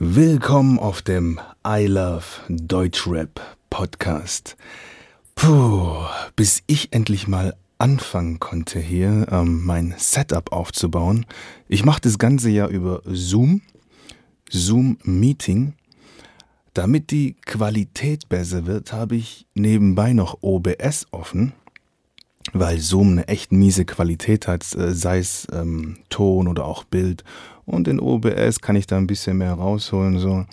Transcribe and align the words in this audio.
Willkommen 0.00 0.78
auf 0.78 1.02
dem 1.02 1.40
I 1.66 1.86
Love 1.86 2.22
Deutschrap 2.48 3.40
Podcast. 3.68 4.56
Puh, 5.34 6.04
bis 6.36 6.62
ich 6.68 6.92
endlich 6.92 7.26
mal 7.26 7.56
anfangen 7.78 8.38
konnte 8.38 8.78
hier 8.78 9.26
ähm, 9.32 9.64
mein 9.64 9.96
Setup 9.98 10.52
aufzubauen. 10.52 11.26
Ich 11.66 11.84
mache 11.84 12.00
das 12.00 12.16
ganze 12.16 12.48
ja 12.48 12.68
über 12.68 13.02
Zoom, 13.06 13.62
Zoom 14.48 14.98
Meeting. 15.02 15.74
Damit 16.74 17.10
die 17.10 17.34
Qualität 17.44 18.28
besser 18.28 18.66
wird, 18.66 18.92
habe 18.92 19.16
ich 19.16 19.46
nebenbei 19.54 20.12
noch 20.12 20.38
OBS 20.42 21.08
offen, 21.10 21.54
weil 22.52 22.78
Zoom 22.78 23.10
eine 23.10 23.26
echt 23.26 23.50
miese 23.50 23.84
Qualität 23.84 24.46
hat, 24.46 24.62
äh, 24.76 24.94
sei 24.94 25.18
es 25.18 25.48
ähm, 25.52 25.98
Ton 26.08 26.46
oder 26.46 26.66
auch 26.66 26.84
Bild. 26.84 27.24
Und 27.68 27.86
in 27.86 28.00
OBS 28.00 28.60
kann 28.62 28.76
ich 28.76 28.86
da 28.86 28.96
ein 28.96 29.06
bisschen 29.06 29.38
mehr 29.38 29.52
rausholen 29.52 30.18
so. 30.18 30.46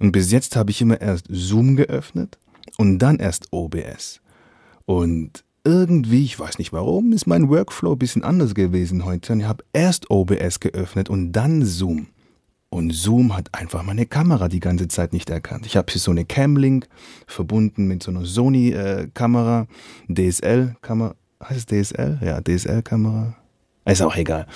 Und 0.00 0.12
bis 0.12 0.32
jetzt 0.32 0.56
habe 0.56 0.70
ich 0.72 0.80
immer 0.80 1.00
erst 1.00 1.26
Zoom 1.30 1.76
geöffnet 1.76 2.36
und 2.76 2.98
dann 2.98 3.18
erst 3.18 3.52
OBS. 3.52 4.20
Und 4.84 5.44
irgendwie, 5.62 6.24
ich 6.24 6.38
weiß 6.38 6.58
nicht 6.58 6.72
warum, 6.72 7.12
ist 7.12 7.26
mein 7.26 7.48
Workflow 7.48 7.92
ein 7.92 7.98
bisschen 7.98 8.24
anders 8.24 8.54
gewesen 8.54 9.04
heute. 9.04 9.32
Und 9.32 9.40
ich 9.40 9.46
habe 9.46 9.64
erst 9.72 10.10
OBS 10.10 10.58
geöffnet 10.58 11.08
und 11.08 11.32
dann 11.32 11.64
Zoom. 11.64 12.08
Und 12.70 12.92
Zoom 12.92 13.36
hat 13.36 13.54
einfach 13.54 13.84
meine 13.84 14.06
Kamera 14.06 14.48
die 14.48 14.60
ganze 14.60 14.88
Zeit 14.88 15.12
nicht 15.12 15.30
erkannt. 15.30 15.64
Ich 15.64 15.76
habe 15.76 15.90
hier 15.90 16.00
so 16.00 16.10
eine 16.10 16.24
Camlink 16.24 16.88
verbunden 17.26 17.86
mit 17.86 18.02
so 18.02 18.10
einer 18.10 18.24
Sony-Kamera, 18.24 19.68
äh, 20.08 20.30
DSL-Kamera. 20.30 21.14
Heißt 21.42 21.70
es 21.72 21.90
DSL? 21.90 22.18
Ja, 22.20 22.40
DSL-Kamera. 22.40 23.36
Ist 23.84 24.02
auch 24.02 24.16
egal. 24.16 24.46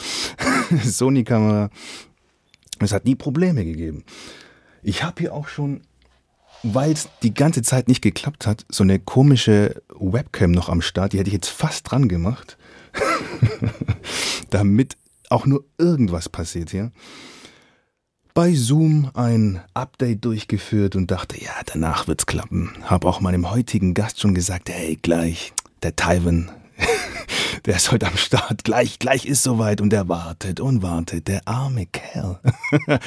Sony-Kamera. 0.85 1.71
Es 2.79 2.93
hat 2.93 3.05
nie 3.05 3.15
Probleme 3.15 3.65
gegeben. 3.65 4.05
Ich 4.83 5.05
habe 5.05 5.21
hier 5.21 5.35
auch 5.35 5.49
schon 5.49 5.83
weil 6.63 6.93
es 6.93 7.09
die 7.23 7.35
ganze 7.35 7.63
Zeit 7.63 7.89
nicht 7.89 8.03
geklappt 8.03 8.47
hat, 8.47 8.65
so 8.69 8.85
eine 8.85 8.99
komische 8.99 9.83
Webcam 9.99 10.53
noch 10.53 10.69
am 10.69 10.81
Start, 10.81 11.13
die 11.13 11.19
hätte 11.19 11.29
ich 11.29 11.35
jetzt 11.35 11.49
fast 11.49 11.91
dran 11.91 12.09
gemacht, 12.09 12.57
damit 14.51 14.97
auch 15.29 15.47
nur 15.47 15.65
irgendwas 15.79 16.29
passiert 16.29 16.71
hier. 16.71 16.93
Bei 18.35 18.55
Zoom 18.55 19.11
ein 19.13 19.61
Update 19.75 20.25
durchgeführt 20.25 20.97
und 20.97 21.11
dachte, 21.11 21.39
ja, 21.43 21.53
danach 21.67 22.09
wird's 22.09 22.25
klappen. 22.25 22.71
Hab 22.83 23.05
auch 23.05 23.21
meinem 23.21 23.51
heutigen 23.51 23.93
Gast 23.93 24.21
schon 24.21 24.35
gesagt, 24.35 24.71
hey, 24.71 24.99
gleich, 25.01 25.53
der 25.83 25.97
Tywin, 25.97 26.51
der 27.65 27.77
ist 27.77 27.93
heute 27.93 28.07
am 28.07 28.17
Start, 28.17 28.65
gleich, 28.65 28.99
gleich 28.99 29.27
ist 29.27 29.43
soweit 29.43 29.81
und 29.81 29.91
der 29.91 30.09
wartet 30.09 30.61
und 30.61 30.83
wartet, 30.83 31.29
der 31.29 31.47
arme 31.47 31.87
Kerl. 31.87 32.41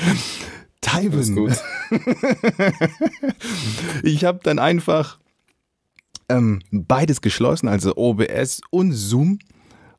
Tywin. 0.82 1.56
ich 4.04 4.24
habe 4.24 4.40
dann 4.44 4.60
einfach 4.60 5.20
ähm, 6.30 6.62
beides 6.72 7.22
geschlossen, 7.22 7.68
also 7.68 7.96
OBS 7.96 8.62
und 8.70 8.94
Zoom. 8.94 9.40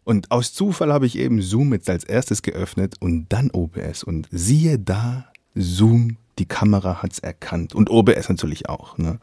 Und 0.04 0.30
aus 0.30 0.54
Zufall 0.54 0.92
habe 0.92 1.06
ich 1.06 1.18
eben 1.18 1.42
Zoom 1.42 1.72
jetzt 1.72 1.90
als 1.90 2.04
erstes 2.04 2.42
geöffnet 2.42 2.94
und 3.00 3.26
dann 3.30 3.50
OBS. 3.50 4.04
Und 4.04 4.28
siehe 4.30 4.78
da, 4.78 5.26
Zoom, 5.56 6.18
die 6.38 6.46
Kamera 6.46 7.02
hat 7.02 7.12
es 7.12 7.18
erkannt. 7.18 7.74
Und 7.74 7.90
OBS 7.90 8.28
natürlich 8.28 8.68
auch. 8.68 8.96
Ne? 8.98 9.18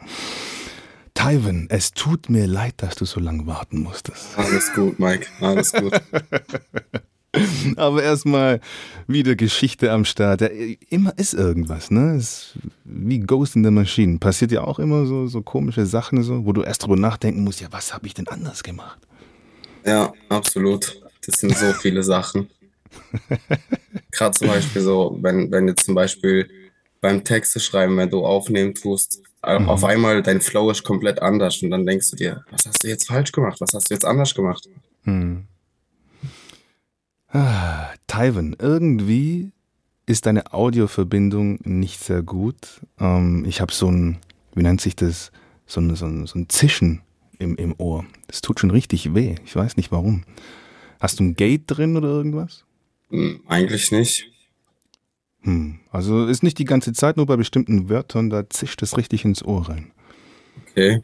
Tywin, 1.13 1.67
es 1.69 1.91
tut 1.91 2.29
mir 2.29 2.47
leid, 2.47 2.75
dass 2.77 2.95
du 2.95 3.05
so 3.05 3.19
lange 3.19 3.45
warten 3.45 3.79
musstest. 3.79 4.37
Alles 4.37 4.73
gut, 4.73 4.99
Mike. 4.99 5.27
Alles 5.39 5.71
gut. 5.71 5.93
Aber 7.77 8.03
erstmal 8.03 8.59
wieder 9.07 9.35
Geschichte 9.35 9.91
am 9.91 10.05
Start. 10.05 10.41
Ja, 10.41 10.49
immer 10.89 11.17
ist 11.17 11.33
irgendwas, 11.33 11.89
ne? 11.89 12.15
Ist 12.15 12.57
wie 12.83 13.19
Ghost 13.19 13.55
in 13.55 13.63
the 13.63 13.71
Machine. 13.71 14.19
Passiert 14.19 14.51
ja 14.51 14.63
auch 14.63 14.79
immer 14.79 15.05
so, 15.05 15.27
so 15.27 15.41
komische 15.41 15.85
Sachen, 15.85 16.21
so, 16.21 16.45
wo 16.45 16.53
du 16.53 16.61
erst 16.61 16.83
drüber 16.83 16.95
nachdenken 16.95 17.43
musst, 17.43 17.61
ja, 17.61 17.67
was 17.71 17.93
habe 17.93 18.05
ich 18.05 18.13
denn 18.13 18.27
anders 18.27 18.63
gemacht? 18.63 18.99
Ja, 19.85 20.13
absolut. 20.29 21.01
Das 21.25 21.39
sind 21.39 21.57
so 21.57 21.73
viele 21.73 22.03
Sachen. 22.03 22.49
Gerade 24.11 24.37
zum 24.37 24.47
Beispiel 24.47 24.81
so, 24.81 25.17
wenn, 25.21 25.51
wenn 25.51 25.67
jetzt 25.67 25.85
zum 25.85 25.95
Beispiel 25.95 26.49
beim 27.01 27.23
Texte 27.23 27.59
schreiben, 27.59 27.97
wenn 27.97 28.09
du 28.09 28.25
aufnehmen 28.25 28.75
tust, 28.75 29.21
mhm. 29.45 29.69
auf 29.69 29.83
einmal 29.83 30.21
dein 30.23 30.41
Flow 30.41 30.69
ist 30.71 30.83
komplett 30.83 31.21
anders 31.21 31.61
und 31.61 31.71
dann 31.71 31.85
denkst 31.85 32.11
du 32.11 32.15
dir, 32.15 32.43
was 32.51 32.65
hast 32.65 32.83
du 32.83 32.87
jetzt 32.87 33.07
falsch 33.07 33.31
gemacht? 33.31 33.59
Was 33.61 33.73
hast 33.73 33.89
du 33.89 33.93
jetzt 33.93 34.05
anders 34.05 34.33
gemacht? 34.33 34.67
Mhm. 35.03 35.47
Ah, 37.27 37.89
Tywin, 38.07 38.55
irgendwie 38.59 39.51
ist 40.05 40.25
deine 40.25 40.53
Audioverbindung 40.53 41.59
nicht 41.63 41.99
sehr 41.99 42.21
gut. 42.21 42.81
Ähm, 42.99 43.45
ich 43.47 43.61
habe 43.61 43.73
so 43.73 43.89
ein, 43.89 44.19
wie 44.53 44.63
nennt 44.63 44.81
sich 44.81 44.95
das, 44.95 45.31
so 45.65 45.81
ein, 45.81 45.95
so 45.95 46.05
ein, 46.05 46.27
so 46.27 46.37
ein 46.37 46.49
Zischen 46.49 47.01
im, 47.39 47.55
im 47.55 47.73
Ohr. 47.77 48.05
Das 48.27 48.41
tut 48.41 48.59
schon 48.59 48.71
richtig 48.71 49.15
weh. 49.15 49.35
Ich 49.45 49.55
weiß 49.55 49.77
nicht 49.77 49.91
warum. 49.91 50.23
Hast 50.99 51.19
du 51.19 51.23
ein 51.23 51.35
Gate 51.35 51.63
drin 51.67 51.97
oder 51.97 52.09
irgendwas? 52.09 52.65
Hm, 53.09 53.41
eigentlich 53.47 53.91
nicht. 53.91 54.32
Hm, 55.43 55.79
also 55.91 56.25
ist 56.25 56.43
nicht 56.43 56.57
die 56.57 56.65
ganze 56.65 56.93
Zeit, 56.93 57.17
nur 57.17 57.25
bei 57.25 57.35
bestimmten 57.35 57.89
Wörtern, 57.89 58.29
da 58.29 58.49
zischt 58.49 58.81
es 58.81 58.97
richtig 58.97 59.25
ins 59.25 59.43
Ohr 59.43 59.69
rein. 59.69 59.91
Okay. 60.69 61.01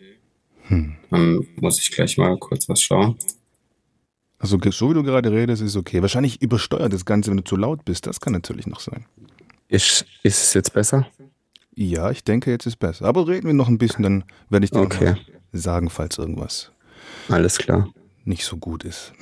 Hm. 0.68 0.96
Dann 1.10 1.48
muss 1.58 1.80
ich 1.80 1.92
gleich 1.92 2.18
mal 2.18 2.38
kurz 2.38 2.70
was 2.70 2.82
schauen. 2.82 3.18
Also 4.38 4.58
so 4.72 4.90
wie 4.90 4.94
du 4.94 5.04
gerade 5.04 5.32
redest, 5.32 5.62
ist 5.62 5.76
okay. 5.76 6.02
Wahrscheinlich 6.02 6.42
übersteuert 6.42 6.94
das 6.94 7.04
Ganze, 7.04 7.30
wenn 7.30 7.38
du 7.38 7.44
zu 7.44 7.58
laut 7.58 7.84
bist. 7.84 8.08
Das 8.08 8.22
kann 8.22 8.32
natürlich 8.32 8.68
noch 8.68 8.80
sein. 8.80 9.06
Ist, 9.68 10.06
ist 10.24 10.42
es 10.42 10.54
jetzt 10.54 10.74
besser? 10.74 11.08
Ja, 11.76 12.10
ich 12.10 12.24
denke, 12.24 12.50
jetzt 12.50 12.66
ist 12.66 12.78
besser. 12.78 13.06
Aber 13.06 13.28
reden 13.28 13.48
wir 13.48 13.54
noch 13.54 13.68
ein 13.68 13.78
bisschen, 13.78 14.04
dann 14.04 14.24
werde 14.50 14.64
ich 14.64 14.72
dir 14.72 14.80
okay. 14.80 15.16
sagen, 15.52 15.90
falls 15.90 16.18
irgendwas. 16.18 16.72
Alles 17.28 17.58
klar. 17.58 17.90
Nicht 18.24 18.46
so 18.46 18.58
gut 18.58 18.86
ist. 18.86 19.14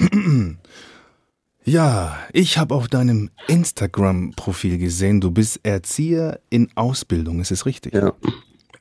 Ja, 1.68 2.18
ich 2.32 2.58
habe 2.58 2.74
auf 2.74 2.88
deinem 2.88 3.30
Instagram-Profil 3.48 4.78
gesehen, 4.78 5.20
du 5.20 5.32
bist 5.32 5.60
Erzieher 5.64 6.40
in 6.50 6.70
Ausbildung. 6.76 7.42
Ist 7.42 7.52
es 7.52 7.66
richtig? 7.66 7.94
Ja, 7.94 8.14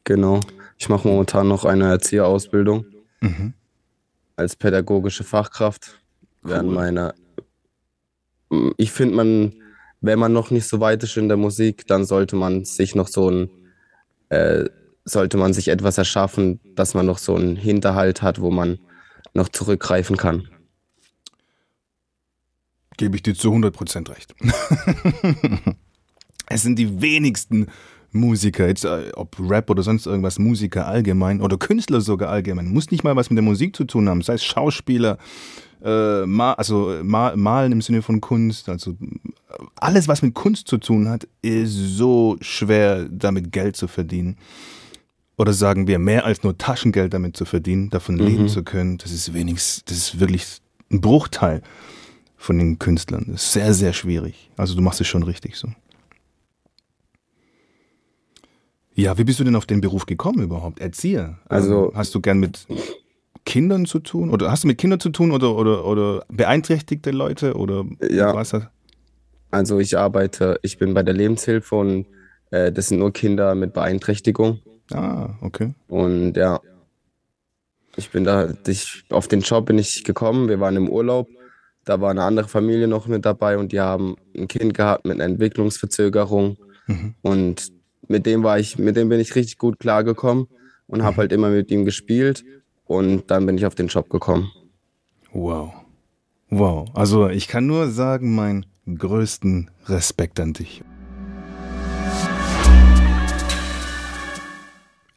genau. 0.04 0.40
Ich 0.78 0.88
mache 0.88 1.08
momentan 1.08 1.48
noch 1.48 1.64
eine 1.64 1.86
Erzieherausbildung 1.86 2.86
mhm. 3.20 3.54
als 4.36 4.54
pädagogische 4.54 5.24
Fachkraft 5.24 5.98
während 6.44 6.70
meiner. 6.70 7.14
Ich 8.76 8.92
finde, 8.92 9.16
man, 9.16 9.54
wenn 10.00 10.20
man 10.20 10.32
noch 10.32 10.52
nicht 10.52 10.68
so 10.68 10.78
weit 10.78 11.02
ist 11.02 11.16
in 11.16 11.26
der 11.26 11.36
Musik, 11.36 11.88
dann 11.88 12.04
sollte 12.04 12.36
man 12.36 12.64
sich 12.64 12.94
noch 12.94 13.08
so 13.08 13.28
ein, 13.28 13.50
äh, 14.28 14.64
sollte 15.04 15.38
man 15.38 15.52
sich 15.52 15.68
etwas 15.68 15.98
erschaffen, 15.98 16.60
dass 16.76 16.94
man 16.94 17.06
noch 17.06 17.18
so 17.18 17.34
einen 17.34 17.56
Hinterhalt 17.56 18.22
hat, 18.22 18.40
wo 18.40 18.52
man 18.52 18.78
noch 19.34 19.48
zurückgreifen 19.48 20.16
kann. 20.16 20.48
Gebe 22.96 23.16
ich 23.16 23.22
dir 23.22 23.34
zu 23.34 23.52
100% 23.52 24.08
recht. 24.10 24.34
es 26.48 26.62
sind 26.62 26.78
die 26.78 27.00
wenigsten 27.00 27.66
Musiker, 28.12 28.66
jetzt 28.66 28.84
äh, 28.84 29.12
ob 29.14 29.36
Rap 29.38 29.70
oder 29.70 29.82
sonst 29.82 30.06
irgendwas, 30.06 30.38
Musiker 30.38 30.86
allgemein 30.86 31.40
oder 31.40 31.56
Künstler 31.58 32.00
sogar 32.00 32.30
allgemein, 32.30 32.72
muss 32.72 32.90
nicht 32.90 33.04
mal 33.04 33.16
was 33.16 33.30
mit 33.30 33.36
der 33.36 33.44
Musik 33.44 33.76
zu 33.76 33.84
tun 33.84 34.08
haben, 34.08 34.22
sei 34.22 34.34
es 34.34 34.44
Schauspieler, 34.44 35.18
äh, 35.84 36.24
ma 36.24 36.52
also 36.52 36.98
ma 37.02 37.34
malen 37.36 37.72
im 37.72 37.82
Sinne 37.82 38.02
von 38.02 38.20
Kunst, 38.20 38.68
also 38.68 38.94
alles, 39.76 40.08
was 40.08 40.22
mit 40.22 40.34
Kunst 40.34 40.68
zu 40.68 40.78
tun 40.78 41.08
hat, 41.08 41.28
ist 41.42 41.72
so 41.72 42.36
schwer, 42.40 43.06
damit 43.10 43.52
Geld 43.52 43.76
zu 43.76 43.88
verdienen. 43.88 44.36
Oder 45.38 45.52
sagen 45.52 45.86
wir, 45.86 45.98
mehr 45.98 46.24
als 46.24 46.42
nur 46.42 46.56
Taschengeld 46.56 47.12
damit 47.12 47.36
zu 47.36 47.44
verdienen, 47.44 47.90
davon 47.90 48.14
mhm. 48.14 48.26
leben 48.26 48.48
zu 48.48 48.64
können, 48.64 48.96
das 48.96 49.12
ist 49.12 49.34
wenigstens, 49.34 49.84
das 49.84 49.98
ist 49.98 50.20
wirklich 50.20 50.46
ein 50.90 51.02
Bruchteil 51.02 51.62
von 52.36 52.58
den 52.58 52.78
Künstlern. 52.78 53.26
Das 53.28 53.44
ist 53.44 53.52
sehr, 53.52 53.74
sehr 53.74 53.92
schwierig. 53.92 54.50
Also 54.56 54.74
du 54.74 54.82
machst 54.82 55.00
es 55.00 55.06
schon 55.06 55.22
richtig 55.22 55.56
so. 55.56 55.68
Ja, 58.94 59.18
wie 59.18 59.24
bist 59.24 59.38
du 59.38 59.44
denn 59.44 59.56
auf 59.56 59.66
den 59.66 59.80
Beruf 59.80 60.06
gekommen 60.06 60.42
überhaupt? 60.42 60.80
Erzieher. 60.80 61.38
Also 61.48 61.92
hast 61.94 62.14
du 62.14 62.20
gern 62.20 62.38
mit 62.38 62.66
Kindern 63.44 63.84
zu 63.84 63.98
tun? 63.98 64.30
Oder 64.30 64.50
hast 64.50 64.64
du 64.64 64.68
mit 64.68 64.78
Kindern 64.78 65.00
zu 65.00 65.10
tun 65.10 65.32
oder, 65.32 65.54
oder, 65.54 65.84
oder 65.84 66.24
beeinträchtigte 66.28 67.10
Leute? 67.10 67.54
Oder 67.54 67.84
ja. 68.08 68.34
was 68.34 68.50
das? 68.50 68.64
Also 69.50 69.78
ich 69.78 69.96
arbeite, 69.96 70.58
ich 70.62 70.78
bin 70.78 70.94
bei 70.94 71.02
der 71.02 71.14
Lebenshilfe 71.14 71.74
und 71.74 72.06
äh, 72.50 72.72
das 72.72 72.88
sind 72.88 72.98
nur 72.98 73.12
Kinder 73.12 73.54
mit 73.54 73.72
Beeinträchtigung. 73.74 74.60
Ah, 74.92 75.30
okay. 75.40 75.74
Und 75.88 76.36
ja, 76.36 76.60
ich 77.96 78.10
bin 78.10 78.24
da, 78.24 78.52
ich, 78.66 79.04
auf 79.10 79.28
den 79.28 79.40
Job 79.40 79.66
bin 79.66 79.78
ich 79.78 80.04
gekommen, 80.04 80.48
wir 80.48 80.60
waren 80.60 80.76
im 80.76 80.88
Urlaub, 80.88 81.28
da 81.86 82.00
war 82.00 82.10
eine 82.10 82.24
andere 82.24 82.48
Familie 82.48 82.88
noch 82.88 83.06
mit 83.06 83.24
dabei 83.24 83.56
und 83.56 83.72
die 83.72 83.80
haben 83.80 84.16
ein 84.36 84.48
Kind 84.48 84.74
gehabt 84.74 85.06
mit 85.06 85.14
einer 85.14 85.24
Entwicklungsverzögerung. 85.24 86.58
Mhm. 86.88 87.14
Und 87.22 87.72
mit 88.08 88.26
dem 88.26 88.42
war 88.42 88.58
ich, 88.58 88.76
mit 88.76 88.96
dem 88.96 89.08
bin 89.08 89.20
ich 89.20 89.34
richtig 89.34 89.56
gut 89.56 89.78
klargekommen 89.78 90.48
und 90.88 91.04
habe 91.04 91.14
mhm. 91.14 91.18
halt 91.18 91.32
immer 91.32 91.48
mit 91.48 91.70
ihm 91.70 91.84
gespielt. 91.84 92.44
Und 92.86 93.30
dann 93.30 93.46
bin 93.46 93.56
ich 93.56 93.66
auf 93.66 93.76
den 93.76 93.86
Job 93.86 94.10
gekommen. 94.10 94.50
Wow. 95.32 95.72
Wow. 96.50 96.88
Also 96.92 97.28
ich 97.28 97.46
kann 97.46 97.66
nur 97.66 97.88
sagen, 97.88 98.34
meinen 98.34 98.66
größten 98.92 99.70
Respekt 99.86 100.40
an 100.40 100.52
dich. 100.52 100.82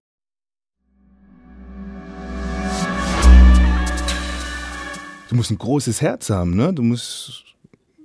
Du 5.29 5.37
musst 5.37 5.51
ein 5.51 5.59
großes 5.59 6.01
Herz 6.01 6.31
haben, 6.31 6.57
ne? 6.57 6.73
Du 6.73 6.83
musst 6.83 7.45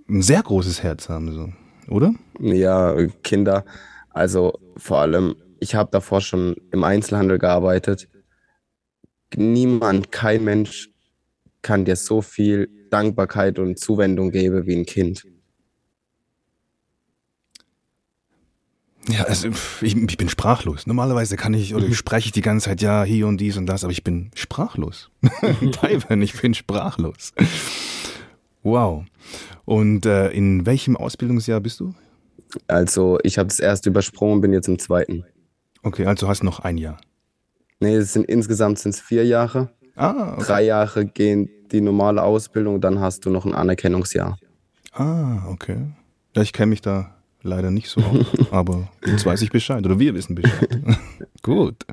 ein 0.09 0.21
sehr 0.21 0.43
großes 0.43 0.83
Herz 0.83 1.07
haben, 1.07 1.31
so, 1.31 1.53
oder? 1.87 2.13
Ja, 2.39 2.93
Kinder. 3.23 3.63
Also 4.09 4.59
vor 4.75 4.97
allem, 4.99 5.37
ich 5.59 5.73
habe 5.73 5.89
davor 5.89 6.19
schon 6.19 6.57
im 6.71 6.83
Einzelhandel 6.83 7.39
gearbeitet. 7.39 8.09
Niemand, 9.37 10.11
kein 10.11 10.43
Mensch 10.43 10.89
kann 11.61 11.85
dir 11.85 11.95
so 11.95 12.21
viel 12.21 12.67
Dankbarkeit 12.91 13.57
und 13.57 13.79
Zuwendung 13.79 14.31
geben 14.31 14.67
wie 14.67 14.75
ein 14.75 14.85
Kind. 14.85 15.25
Ja, 19.09 19.23
also 19.23 19.49
ich, 19.81 19.97
ich, 19.97 20.17
bin 20.17 20.29
sprachlos. 20.29 20.87
Normalerweise 20.87 21.35
kann 21.35 21.53
ich 21.53 21.75
oder 21.75 21.87
mhm. 21.87 21.93
spreche 21.93 22.27
ich 22.27 22.31
die 22.31 22.41
ganze 22.41 22.69
Zeit 22.69 22.81
ja 22.81 23.03
hier 23.03 23.27
und 23.27 23.37
dies 23.37 23.57
und 23.57 23.65
das, 23.65 23.83
aber 23.83 23.91
ich 23.91 24.03
bin 24.03 24.31
sprachlos. 24.33 25.09
Taiwan, 25.71 26.21
ich 26.21 26.39
bin 26.39 26.53
sprachlos. 26.53 27.33
Wow. 28.61 29.03
Und 29.65 30.05
äh, 30.05 30.29
in 30.31 30.65
welchem 30.65 30.95
Ausbildungsjahr 30.95 31.59
bist 31.59 31.79
du? 31.79 31.93
Also 32.67 33.19
ich 33.23 33.37
habe 33.37 33.47
das 33.47 33.59
erste 33.59 33.89
übersprungen, 33.89 34.41
bin 34.41 34.53
jetzt 34.53 34.67
im 34.67 34.79
zweiten. 34.79 35.25
Okay, 35.81 36.05
also 36.05 36.27
hast 36.27 36.43
noch 36.43 36.59
ein 36.59 36.77
Jahr. 36.77 36.99
Nee, 37.79 37.95
es 37.95 38.13
sind 38.13 38.25
insgesamt 38.25 38.79
sind 38.79 38.95
es 38.95 39.01
vier 39.01 39.25
Jahre. 39.25 39.69
Ah, 39.95 40.33
okay. 40.33 40.43
Drei 40.45 40.63
Jahre 40.63 41.05
gehen 41.05 41.49
die 41.71 41.81
normale 41.81 42.23
Ausbildung, 42.23 42.79
dann 42.79 42.99
hast 42.99 43.25
du 43.25 43.29
noch 43.29 43.45
ein 43.45 43.53
Anerkennungsjahr. 43.53 44.37
Ah, 44.93 45.45
okay. 45.47 45.77
Ja, 46.35 46.41
ich 46.41 46.53
kenne 46.53 46.67
mich 46.67 46.81
da 46.81 47.12
leider 47.43 47.71
nicht 47.71 47.89
so 47.89 48.01
aber 48.51 48.87
jetzt 49.05 49.25
weiß 49.25 49.41
ich 49.41 49.51
Bescheid 49.51 49.85
oder 49.85 49.99
wir 49.99 50.13
wissen 50.13 50.35
Bescheid. 50.35 50.79
Gut. 51.41 51.85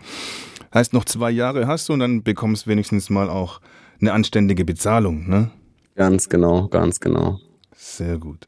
Heißt, 0.73 0.93
noch 0.93 1.05
zwei 1.05 1.31
Jahre 1.31 1.67
hast 1.67 1.89
du 1.89 1.93
und 1.93 2.01
dann 2.01 2.23
bekommst 2.23 2.67
wenigstens 2.67 3.11
mal 3.11 3.29
auch 3.29 3.61
eine 4.01 4.13
anständige 4.13 4.65
Bezahlung, 4.65 5.29
ne? 5.29 5.51
Ganz 5.97 6.29
genau, 6.29 6.69
ganz 6.69 7.01
genau. 7.01 7.41
Sehr 7.77 8.19
gut. 8.19 8.47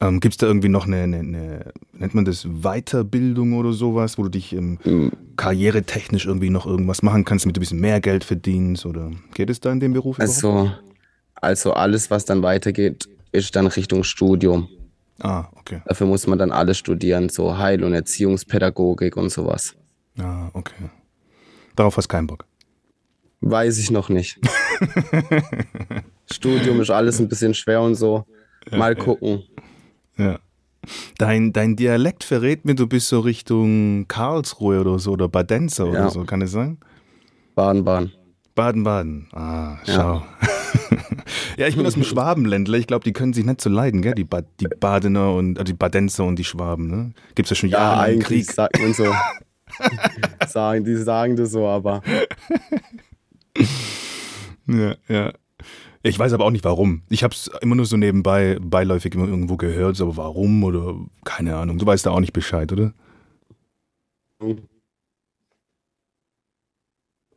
Ähm, 0.00 0.18
Gibt 0.18 0.34
es 0.34 0.38
da 0.38 0.46
irgendwie 0.48 0.68
noch 0.68 0.86
eine, 0.86 1.02
eine, 1.02 1.18
eine, 1.18 1.72
nennt 1.92 2.14
man 2.14 2.24
das 2.24 2.44
Weiterbildung 2.44 3.52
oder 3.52 3.72
sowas, 3.72 4.18
wo 4.18 4.24
du 4.24 4.30
dich 4.30 4.52
ähm, 4.52 4.78
mhm. 4.82 5.12
karrieretechnisch 5.36 6.26
irgendwie 6.26 6.50
noch 6.50 6.66
irgendwas 6.66 7.02
machen 7.02 7.24
kannst, 7.24 7.44
damit 7.44 7.56
du 7.56 7.60
ein 7.60 7.62
bisschen 7.62 7.80
mehr 7.80 8.00
Geld 8.00 8.24
verdienst? 8.24 8.84
Oder 8.84 9.12
geht 9.34 9.48
es 9.48 9.60
da 9.60 9.70
in 9.70 9.78
dem 9.78 9.92
Beruf? 9.92 10.18
Also, 10.18 10.72
also 11.34 11.72
alles, 11.74 12.10
was 12.10 12.24
dann 12.24 12.42
weitergeht, 12.42 13.08
ist 13.30 13.54
dann 13.54 13.68
Richtung 13.68 14.02
Studium. 14.02 14.68
Ah, 15.20 15.46
okay. 15.56 15.82
Dafür 15.86 16.06
muss 16.06 16.26
man 16.26 16.38
dann 16.38 16.50
alles 16.50 16.78
studieren, 16.78 17.28
so 17.28 17.56
Heil- 17.56 17.84
und 17.84 17.94
Erziehungspädagogik 17.94 19.16
und 19.16 19.30
sowas. 19.30 19.74
Ah, 20.18 20.48
okay. 20.52 20.90
Darauf 21.76 21.96
hast 21.96 22.06
du 22.06 22.12
keinen 22.16 22.26
Bock. 22.26 22.44
Weiß 23.40 23.78
ich 23.78 23.90
noch 23.90 24.08
nicht. 24.08 24.38
Studium 26.30 26.80
ist 26.80 26.90
alles 26.90 27.18
ein 27.18 27.28
bisschen 27.28 27.54
schwer 27.54 27.82
und 27.82 27.94
so. 27.94 28.24
Mal 28.70 28.94
gucken. 28.94 29.42
Ja. 30.16 30.38
Dein, 31.18 31.52
dein 31.52 31.76
Dialekt 31.76 32.24
verrät 32.24 32.64
mir, 32.64 32.74
du 32.74 32.86
bist 32.86 33.08
so 33.08 33.20
Richtung 33.20 34.06
Karlsruhe 34.08 34.80
oder 34.80 34.98
so 34.98 35.12
oder 35.12 35.28
Badenzer 35.28 35.86
oder 35.86 36.00
ja. 36.00 36.10
so, 36.10 36.24
kann 36.24 36.42
es 36.42 36.52
sein? 36.52 36.78
Baden-Baden. 37.54 38.12
Baden-Baden. 38.54 39.28
Ah, 39.32 39.78
schau. 39.84 39.92
Ja. 39.92 40.26
ja, 41.56 41.66
ich 41.66 41.76
bin 41.76 41.86
aus 41.86 41.94
dem 41.94 42.04
Schwabenländler. 42.04 42.78
Ich 42.78 42.86
glaube, 42.86 43.04
die 43.04 43.12
können 43.12 43.32
sich 43.32 43.44
nicht 43.44 43.60
so 43.60 43.70
leiden, 43.70 44.02
gell? 44.02 44.14
Die, 44.14 44.24
ba 44.24 44.42
die 44.60 44.68
Badener 44.68 45.32
und 45.34 45.58
also 45.58 45.72
die 45.72 45.76
Badenzer 45.76 46.24
und 46.24 46.38
die 46.38 46.44
Schwaben, 46.44 46.88
ne? 46.88 47.12
Gibt's 47.34 47.50
ja 47.50 47.56
schon 47.56 47.70
Jahre 47.70 47.96
ja, 47.96 48.02
eigentlich 48.02 48.46
Krieg. 48.46 48.52
sagt 48.52 48.80
man 48.80 48.92
so. 48.92 49.12
sagen, 50.46 50.84
die 50.84 50.96
sagen 50.96 51.36
das 51.36 51.50
so, 51.52 51.66
aber. 51.66 52.02
ja, 54.66 54.96
ja. 55.08 55.32
Ich 56.04 56.18
weiß 56.18 56.32
aber 56.32 56.44
auch 56.44 56.50
nicht 56.50 56.64
warum. 56.64 57.02
Ich 57.08 57.22
habe 57.22 57.32
es 57.32 57.48
immer 57.60 57.76
nur 57.76 57.86
so 57.86 57.96
nebenbei, 57.96 58.58
beiläufig 58.60 59.14
irgendwo 59.14 59.56
gehört, 59.56 60.00
aber 60.00 60.16
warum 60.16 60.64
oder 60.64 60.96
keine 61.24 61.56
Ahnung. 61.56 61.78
Du 61.78 61.86
weißt 61.86 62.04
da 62.04 62.10
auch 62.10 62.20
nicht 62.20 62.32
Bescheid, 62.32 62.72
oder? 62.72 62.92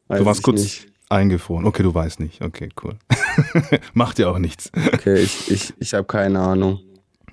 Weiß 0.08 0.20
du 0.20 0.26
warst 0.26 0.42
kurz 0.42 0.64
nicht. 0.64 0.95
Eingefroren. 1.10 1.66
Okay, 1.66 1.84
du 1.84 1.94
weißt 1.94 2.20
nicht. 2.20 2.42
Okay, 2.42 2.70
cool. 2.84 2.98
Macht 3.94 4.20
ja 4.20 4.30
auch 4.30 4.40
nichts. 4.40 4.72
Okay, 4.94 5.20
ich, 5.20 5.52
ich, 5.52 5.74
ich 5.80 5.94
habe 5.94 6.06
keine 6.06 6.40
Ahnung. 6.40 6.80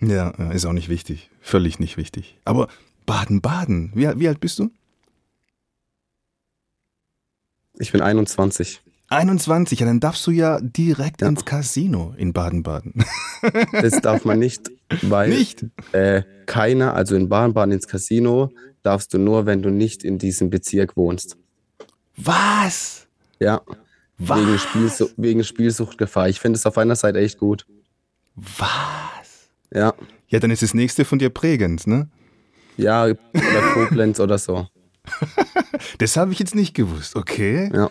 Ja, 0.00 0.30
ist 0.50 0.66
auch 0.66 0.72
nicht 0.72 0.88
wichtig. 0.88 1.30
Völlig 1.40 1.78
nicht 1.78 1.96
wichtig. 1.96 2.38
Aber 2.44 2.68
Baden-Baden, 3.06 3.92
wie, 3.94 4.08
wie 4.18 4.28
alt 4.28 4.40
bist 4.40 4.58
du? 4.58 4.70
Ich 7.78 7.92
bin 7.92 8.00
21. 8.00 8.82
21, 9.08 9.80
ja, 9.80 9.86
dann 9.86 10.00
darfst 10.00 10.26
du 10.26 10.30
ja 10.30 10.58
direkt 10.60 11.20
ja. 11.20 11.28
ins 11.28 11.44
Casino 11.44 12.14
in 12.16 12.32
Baden-Baden. 12.32 13.04
Das 13.72 14.00
darf 14.00 14.24
man 14.24 14.38
nicht, 14.38 14.70
weil 15.02 15.28
nicht? 15.28 15.66
Äh, 15.90 16.22
keiner, 16.46 16.94
also 16.94 17.16
in 17.16 17.28
Baden-Baden 17.28 17.72
ins 17.72 17.88
Casino 17.88 18.52
darfst 18.84 19.12
du 19.12 19.18
nur, 19.18 19.46
wenn 19.46 19.62
du 19.62 19.70
nicht 19.70 20.04
in 20.04 20.16
diesem 20.18 20.48
Bezirk 20.48 20.96
wohnst. 20.96 21.36
Was? 22.16 23.08
Ja. 23.38 23.62
Was? 24.18 24.38
Wegen, 24.38 24.58
Spielsu 24.58 25.08
wegen 25.16 25.44
Spielsuchtgefahr. 25.44 26.28
Ich 26.28 26.40
finde 26.40 26.58
es 26.58 26.66
auf 26.66 26.78
einer 26.78 26.96
Seite 26.96 27.18
echt 27.18 27.38
gut. 27.38 27.66
Was? 28.34 29.50
Ja. 29.74 29.94
Ja, 30.28 30.38
dann 30.38 30.50
ist 30.50 30.62
das 30.62 30.74
nächste 30.74 31.04
von 31.04 31.18
dir 31.18 31.30
prägend, 31.30 31.86
ne? 31.86 32.08
Ja, 32.76 33.04
oder 33.04 33.62
Koblenz 33.74 34.20
oder 34.20 34.38
so. 34.38 34.66
das 35.98 36.16
habe 36.16 36.32
ich 36.32 36.38
jetzt 36.38 36.54
nicht 36.54 36.74
gewusst, 36.74 37.16
okay? 37.16 37.70
Ja. 37.74 37.90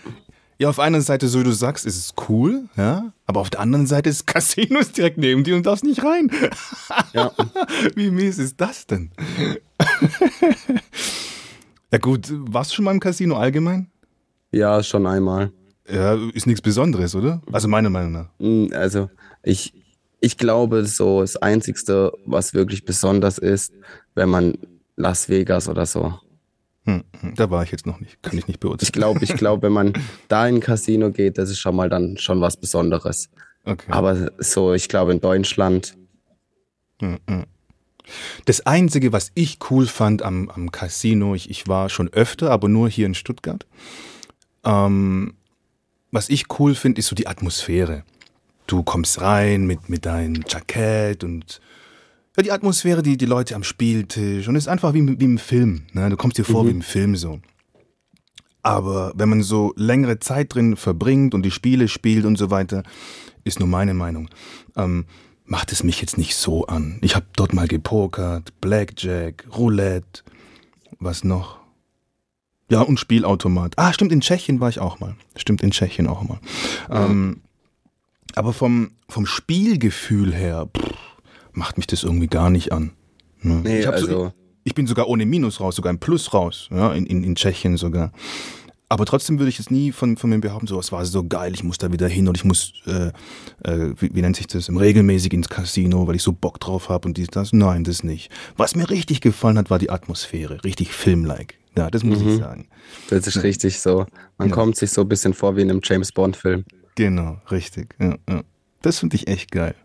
Ja, 0.61 0.69
auf 0.69 0.77
einer 0.77 1.01
Seite, 1.01 1.27
so 1.27 1.39
wie 1.39 1.43
du 1.43 1.53
sagst, 1.53 1.87
ist 1.87 1.97
es 1.97 2.13
cool, 2.29 2.69
ja, 2.77 3.11
aber 3.25 3.39
auf 3.39 3.49
der 3.49 3.61
anderen 3.61 3.87
Seite 3.87 4.11
ist 4.11 4.27
Casinos 4.27 4.91
direkt 4.91 5.17
neben 5.17 5.43
dir 5.43 5.55
und 5.55 5.65
darfst 5.65 5.83
nicht 5.83 6.03
rein. 6.03 6.29
Ja. 7.13 7.31
Wie 7.95 8.11
mies 8.11 8.37
ist 8.37 8.61
das 8.61 8.85
denn? 8.85 9.11
ja 11.91 11.97
gut, 11.97 12.27
warst 12.31 12.71
du 12.71 12.75
schon 12.75 12.85
mal 12.85 12.91
im 12.91 12.99
Casino 12.99 13.37
allgemein? 13.37 13.89
Ja, 14.51 14.83
schon 14.83 15.07
einmal. 15.07 15.51
Ja, 15.89 16.15
ist 16.33 16.47
nichts 16.47 16.61
Besonderes, 16.61 17.15
oder? 17.15 17.41
Also 17.51 17.67
meiner 17.67 17.89
Meinung 17.89 18.11
nach. 18.11 18.29
Mm, 18.39 18.67
also 18.73 19.09
ich, 19.43 19.73
ich 20.19 20.37
glaube, 20.37 20.85
so 20.85 21.21
das 21.21 21.37
Einzigste, 21.37 22.11
was 22.25 22.53
wirklich 22.53 22.85
besonders 22.85 23.37
ist, 23.37 23.73
wenn 24.15 24.29
man 24.29 24.57
Las 24.95 25.29
Vegas 25.29 25.67
oder 25.67 25.85
so 25.85 26.13
hm, 26.85 27.03
hm, 27.19 27.35
da 27.35 27.49
war 27.51 27.63
ich 27.63 27.71
jetzt 27.71 27.85
noch 27.85 27.99
nicht, 27.99 28.23
kann 28.23 28.37
ich 28.37 28.47
nicht 28.47 28.59
beurteilen. 28.59 28.87
Ich 28.87 28.91
glaube, 28.91 29.23
ich 29.23 29.35
glaube, 29.35 29.63
wenn 29.63 29.73
man 29.73 29.93
da 30.27 30.47
in 30.47 30.55
ein 30.55 30.61
Casino 30.61 31.11
geht, 31.11 31.37
das 31.37 31.49
ist 31.49 31.59
schon 31.59 31.75
mal 31.75 31.89
dann 31.89 32.17
schon 32.17 32.41
was 32.41 32.57
Besonderes. 32.57 33.29
Okay. 33.65 33.91
Aber 33.91 34.31
so, 34.39 34.73
ich 34.73 34.89
glaube, 34.89 35.11
in 35.11 35.21
Deutschland. 35.21 35.95
Hm, 36.99 37.19
das 38.45 38.65
Einzige, 38.65 39.13
was 39.13 39.31
ich 39.35 39.59
cool 39.69 39.85
fand 39.85 40.23
am, 40.23 40.49
am 40.49 40.71
Casino, 40.71 41.35
ich, 41.35 41.49
ich 41.49 41.67
war 41.67 41.89
schon 41.89 42.09
öfter, 42.09 42.49
aber 42.49 42.67
nur 42.67 42.89
hier 42.89 43.05
in 43.05 43.13
Stuttgart. 43.13 43.65
Ähm, 44.63 45.33
was 46.11 46.29
ich 46.29 46.45
cool 46.59 46.75
finde, 46.75 46.99
ist 46.99 47.07
so 47.07 47.15
die 47.15 47.27
Atmosphäre. 47.27 48.03
Du 48.67 48.83
kommst 48.83 49.21
rein 49.21 49.65
mit, 49.65 49.89
mit 49.89 50.05
deinem 50.05 50.43
Jackett 50.47 51.23
und 51.23 51.61
ja, 52.37 52.43
die 52.43 52.51
Atmosphäre, 52.51 53.03
die, 53.03 53.17
die 53.17 53.25
Leute 53.25 53.55
am 53.55 53.63
Spieltisch 53.63 54.47
und 54.47 54.55
es 54.55 54.63
ist 54.63 54.67
einfach 54.67 54.93
wie, 54.93 55.19
wie 55.19 55.25
im 55.25 55.37
Film. 55.37 55.83
Ne? 55.93 56.09
Du 56.09 56.17
kommst 56.17 56.37
dir 56.37 56.45
vor 56.45 56.63
mhm. 56.63 56.67
wie 56.67 56.71
im 56.71 56.81
Film 56.81 57.15
so. 57.15 57.41
Aber 58.63 59.11
wenn 59.15 59.29
man 59.29 59.41
so 59.41 59.73
längere 59.75 60.19
Zeit 60.19 60.53
drin 60.53 60.75
verbringt 60.75 61.33
und 61.33 61.43
die 61.43 61.51
Spiele 61.51 61.87
spielt 61.87 62.25
und 62.25 62.37
so 62.37 62.51
weiter, 62.51 62.83
ist 63.43 63.59
nur 63.59 63.67
meine 63.67 63.93
Meinung, 63.93 64.29
ähm, 64.75 65.05
macht 65.45 65.71
es 65.71 65.83
mich 65.83 65.99
jetzt 65.99 66.17
nicht 66.17 66.35
so 66.35 66.67
an. 66.67 66.99
Ich 67.01 67.15
habe 67.15 67.25
dort 67.35 67.53
mal 67.53 67.67
gepokert, 67.67 68.53
Blackjack, 68.61 69.45
Roulette, 69.57 70.23
was 70.99 71.23
noch? 71.23 71.60
Ja, 72.71 72.81
und 72.81 72.99
Spielautomat. 72.99 73.73
Ah, 73.75 73.93
stimmt, 73.93 74.11
in 74.11 74.21
Tschechien 74.21 74.59
war 74.59 74.69
ich 74.69 74.79
auch 74.79 74.99
mal. 74.99 75.15
Stimmt, 75.35 75.61
in 75.61 75.71
Tschechien 75.71 76.07
auch 76.07 76.23
mal. 76.23 76.39
Mhm. 76.89 77.11
Ähm, 77.11 77.41
aber 78.35 78.53
vom, 78.53 78.91
vom 79.09 79.25
Spielgefühl 79.25 80.33
her, 80.33 80.69
pff, 80.75 80.93
macht 81.51 81.77
mich 81.77 81.85
das 81.85 82.03
irgendwie 82.03 82.27
gar 82.27 82.49
nicht 82.49 82.71
an. 82.71 82.91
Ne? 83.41 83.61
Nee, 83.63 83.85
also 83.85 84.07
so 84.07 84.33
ich 84.63 84.75
bin 84.75 84.87
sogar 84.87 85.07
ohne 85.07 85.25
Minus 85.25 85.59
raus, 85.59 85.75
sogar 85.75 85.91
im 85.91 85.99
Plus 85.99 86.33
raus, 86.33 86.69
ja, 86.71 86.93
in, 86.93 87.05
in, 87.05 87.23
in 87.23 87.35
Tschechien 87.35 87.77
sogar. 87.77 88.11
Aber 88.89 89.05
trotzdem 89.05 89.39
würde 89.39 89.49
ich 89.49 89.59
es 89.59 89.71
nie 89.71 89.93
von, 89.93 90.17
von 90.17 90.29
mir 90.29 90.39
behaupten, 90.39 90.67
so, 90.67 90.77
es 90.77 90.91
war 90.91 91.05
so 91.05 91.23
geil, 91.23 91.53
ich 91.53 91.63
muss 91.63 91.77
da 91.77 91.93
wieder 91.93 92.09
hin 92.09 92.27
und 92.27 92.37
ich 92.37 92.43
muss, 92.43 92.73
äh, 92.85 93.11
äh, 93.63 93.93
wie, 93.97 94.13
wie, 94.13 94.21
nennt 94.21 94.35
sich 94.35 94.47
das, 94.47 94.69
regelmäßig 94.69 95.33
ins 95.33 95.47
Casino, 95.47 96.07
weil 96.07 96.15
ich 96.15 96.23
so 96.23 96.33
Bock 96.33 96.59
drauf 96.59 96.89
habe 96.89 97.07
und 97.07 97.15
dies, 97.15 97.27
das. 97.27 97.53
Nein, 97.53 97.85
das 97.85 98.03
nicht. 98.03 98.29
Was 98.57 98.75
mir 98.75 98.89
richtig 98.89 99.21
gefallen 99.21 99.57
hat, 99.57 99.69
war 99.69 99.79
die 99.79 99.89
Atmosphäre. 99.89 100.63
Richtig 100.65 100.91
filmlike. 100.91 101.55
Ja, 101.77 101.89
das 101.89 102.03
muss 102.03 102.19
mhm. 102.19 102.29
ich 102.29 102.37
sagen. 102.37 102.67
Das 103.09 103.27
ist 103.27 103.43
richtig 103.43 103.79
so. 103.79 104.05
Man 104.37 104.49
ja. 104.49 104.55
kommt 104.55 104.75
sich 104.75 104.91
so 104.91 105.01
ein 105.01 105.07
bisschen 105.07 105.33
vor 105.33 105.55
wie 105.55 105.61
in 105.61 105.69
einem 105.69 105.81
James 105.83 106.11
Bond-Film. 106.11 106.65
Genau, 106.95 107.37
richtig. 107.49 107.95
Ja, 107.99 108.15
ja. 108.29 108.41
Das 108.81 108.99
finde 108.99 109.15
ich 109.15 109.27
echt 109.27 109.51
geil. 109.51 109.75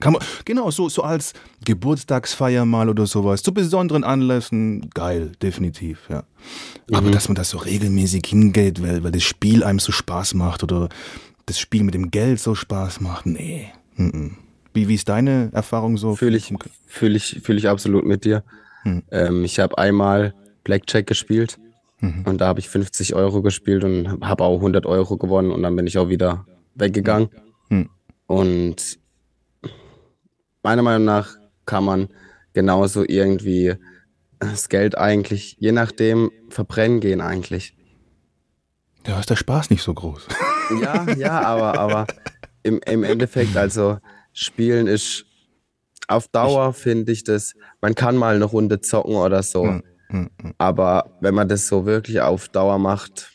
Kann 0.00 0.12
man, 0.12 0.22
genau, 0.44 0.70
so, 0.70 0.88
so 0.88 1.02
als 1.02 1.32
Geburtstagsfeier 1.64 2.64
mal 2.64 2.88
oder 2.88 3.06
sowas, 3.06 3.42
zu 3.42 3.54
besonderen 3.54 4.04
Anlässen, 4.04 4.90
geil, 4.90 5.32
definitiv, 5.40 6.00
ja. 6.10 6.24
Mhm. 6.88 6.94
Aber 6.94 7.10
dass 7.10 7.28
man 7.28 7.36
das 7.36 7.50
so 7.50 7.58
regelmäßig 7.58 8.26
hingeht, 8.26 8.82
weil, 8.82 9.02
weil 9.02 9.12
das 9.12 9.22
Spiel 9.22 9.64
einem 9.64 9.78
so 9.78 9.92
Spaß 9.92 10.34
macht 10.34 10.62
oder 10.62 10.88
das 11.46 11.58
Spiel 11.58 11.84
mit 11.84 11.94
dem 11.94 12.10
Geld 12.10 12.40
so 12.40 12.54
Spaß 12.54 13.00
macht, 13.00 13.26
nee. 13.26 13.68
Mhm. 13.96 14.36
Wie, 14.74 14.88
wie 14.88 14.94
ist 14.94 15.08
deine 15.08 15.50
Erfahrung 15.52 15.96
so? 15.96 16.16
Fühle 16.16 16.36
ich, 16.36 16.52
fühl 16.86 17.16
ich, 17.16 17.40
fühl 17.42 17.58
ich 17.58 17.68
absolut 17.68 18.04
mit 18.04 18.24
dir. 18.24 18.42
Mhm. 18.84 19.02
Ähm, 19.10 19.44
ich 19.44 19.58
habe 19.58 19.78
einmal 19.78 20.34
Blackjack 20.64 21.06
gespielt 21.06 21.58
mhm. 22.00 22.24
und 22.26 22.40
da 22.40 22.46
habe 22.46 22.60
ich 22.60 22.68
50 22.68 23.14
Euro 23.14 23.42
gespielt 23.42 23.84
und 23.84 24.20
habe 24.22 24.44
auch 24.44 24.56
100 24.56 24.86
Euro 24.86 25.16
gewonnen 25.16 25.50
und 25.50 25.62
dann 25.62 25.76
bin 25.76 25.86
ich 25.86 25.98
auch 25.98 26.08
wieder 26.08 26.46
weggegangen. 26.74 27.30
Mhm. 27.68 27.90
Und 28.26 28.98
meiner 30.62 30.82
Meinung 30.82 31.04
nach 31.04 31.36
kann 31.66 31.84
man 31.84 32.08
genauso 32.52 33.04
irgendwie 33.06 33.74
das 34.38 34.68
Geld 34.68 34.98
eigentlich, 34.98 35.56
je 35.58 35.72
nachdem, 35.72 36.30
verbrennen 36.48 37.00
gehen 37.00 37.20
eigentlich. 37.20 37.76
Ja, 39.06 39.18
ist 39.18 39.30
der 39.30 39.36
Spaß 39.36 39.70
nicht 39.70 39.82
so 39.82 39.94
groß. 39.94 40.28
Ja, 40.80 41.06
ja, 41.18 41.40
aber, 41.42 41.78
aber 41.78 42.06
im, 42.62 42.80
im 42.86 43.04
Endeffekt, 43.04 43.58
also 43.58 43.98
Spielen 44.32 44.86
ist 44.86 45.26
auf 46.08 46.28
Dauer, 46.28 46.72
finde 46.72 47.12
ich 47.12 47.24
das, 47.24 47.52
man 47.82 47.94
kann 47.94 48.16
mal 48.16 48.34
eine 48.34 48.46
Runde 48.46 48.80
zocken 48.80 49.16
oder 49.16 49.42
so. 49.42 49.64
Hm, 49.64 49.82
Aber 50.58 51.16
wenn 51.20 51.34
man 51.34 51.48
das 51.48 51.66
so 51.66 51.86
wirklich 51.86 52.20
auf 52.20 52.48
Dauer 52.48 52.78
macht. 52.78 53.32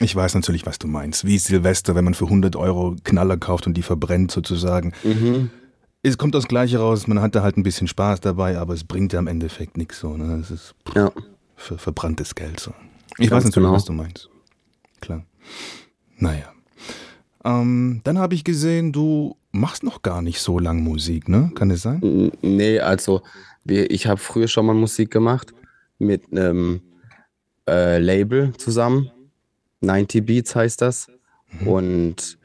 Ich 0.00 0.14
weiß 0.14 0.34
natürlich, 0.34 0.66
was 0.66 0.78
du 0.78 0.88
meinst. 0.88 1.24
Wie 1.24 1.38
Silvester, 1.38 1.94
wenn 1.94 2.04
man 2.04 2.14
für 2.14 2.24
100 2.24 2.56
Euro 2.56 2.96
Knaller 3.04 3.36
kauft 3.36 3.66
und 3.66 3.74
die 3.74 3.82
verbrennt 3.82 4.30
sozusagen. 4.30 4.92
Mhm 5.04 5.50
es 6.04 6.18
kommt 6.18 6.34
das 6.34 6.46
Gleiche 6.46 6.78
raus, 6.78 7.06
man 7.06 7.20
hatte 7.20 7.42
halt 7.42 7.56
ein 7.56 7.62
bisschen 7.62 7.88
Spaß 7.88 8.20
dabei, 8.20 8.58
aber 8.58 8.74
es 8.74 8.84
bringt 8.84 9.12
ja 9.14 9.18
im 9.18 9.26
Endeffekt 9.26 9.76
nichts 9.76 9.98
so. 10.00 10.16
Ne? 10.16 10.38
Es 10.40 10.50
ist 10.50 10.74
ja. 10.94 11.10
ver 11.56 11.78
verbranntes 11.78 12.34
Geld 12.34 12.60
so. 12.60 12.72
Ich 13.18 13.30
Ganz 13.30 13.44
weiß 13.44 13.44
natürlich, 13.46 13.66
genau. 13.66 13.72
was 13.72 13.84
du 13.86 13.92
meinst. 13.94 14.28
Klar. 15.00 15.24
Naja. 16.18 16.52
Ähm, 17.44 18.02
dann 18.04 18.18
habe 18.18 18.34
ich 18.34 18.44
gesehen, 18.44 18.92
du 18.92 19.36
machst 19.50 19.82
noch 19.82 20.02
gar 20.02 20.20
nicht 20.20 20.40
so 20.40 20.58
lang 20.58 20.82
Musik, 20.82 21.28
ne? 21.28 21.50
Kann 21.54 21.70
es 21.70 21.82
sein? 21.82 22.30
Nee, 22.42 22.80
also 22.80 23.22
ich 23.64 24.06
habe 24.06 24.20
früher 24.20 24.48
schon 24.48 24.66
mal 24.66 24.74
Musik 24.74 25.10
gemacht 25.10 25.54
mit 25.98 26.32
einem 26.32 26.82
äh, 27.68 27.98
Label 27.98 28.52
zusammen. 28.56 29.10
90 29.80 30.24
Beats 30.24 30.54
heißt 30.54 30.82
das. 30.82 31.08
Mhm. 31.60 31.68
Und 31.68 32.38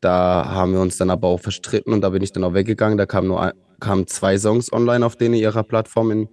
da 0.00 0.44
haben 0.50 0.72
wir 0.72 0.80
uns 0.80 0.98
dann 0.98 1.10
aber 1.10 1.28
auch 1.28 1.40
verstritten 1.40 1.92
und 1.92 2.02
da 2.02 2.10
bin 2.10 2.22
ich 2.22 2.32
dann 2.32 2.44
auch 2.44 2.52
weggegangen. 2.52 2.98
Da 2.98 3.06
kamen 3.06 3.28
nur 3.28 3.54
kamen 3.80 4.06
zwei 4.06 4.38
Songs 4.38 4.72
online 4.72 5.04
auf 5.04 5.16
denen 5.16 5.34
ihrer 5.34 5.62
Plattform 5.62 6.10
in 6.10 6.28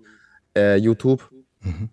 äh, 0.56 0.78
YouTube, 0.78 1.30
mhm. 1.62 1.90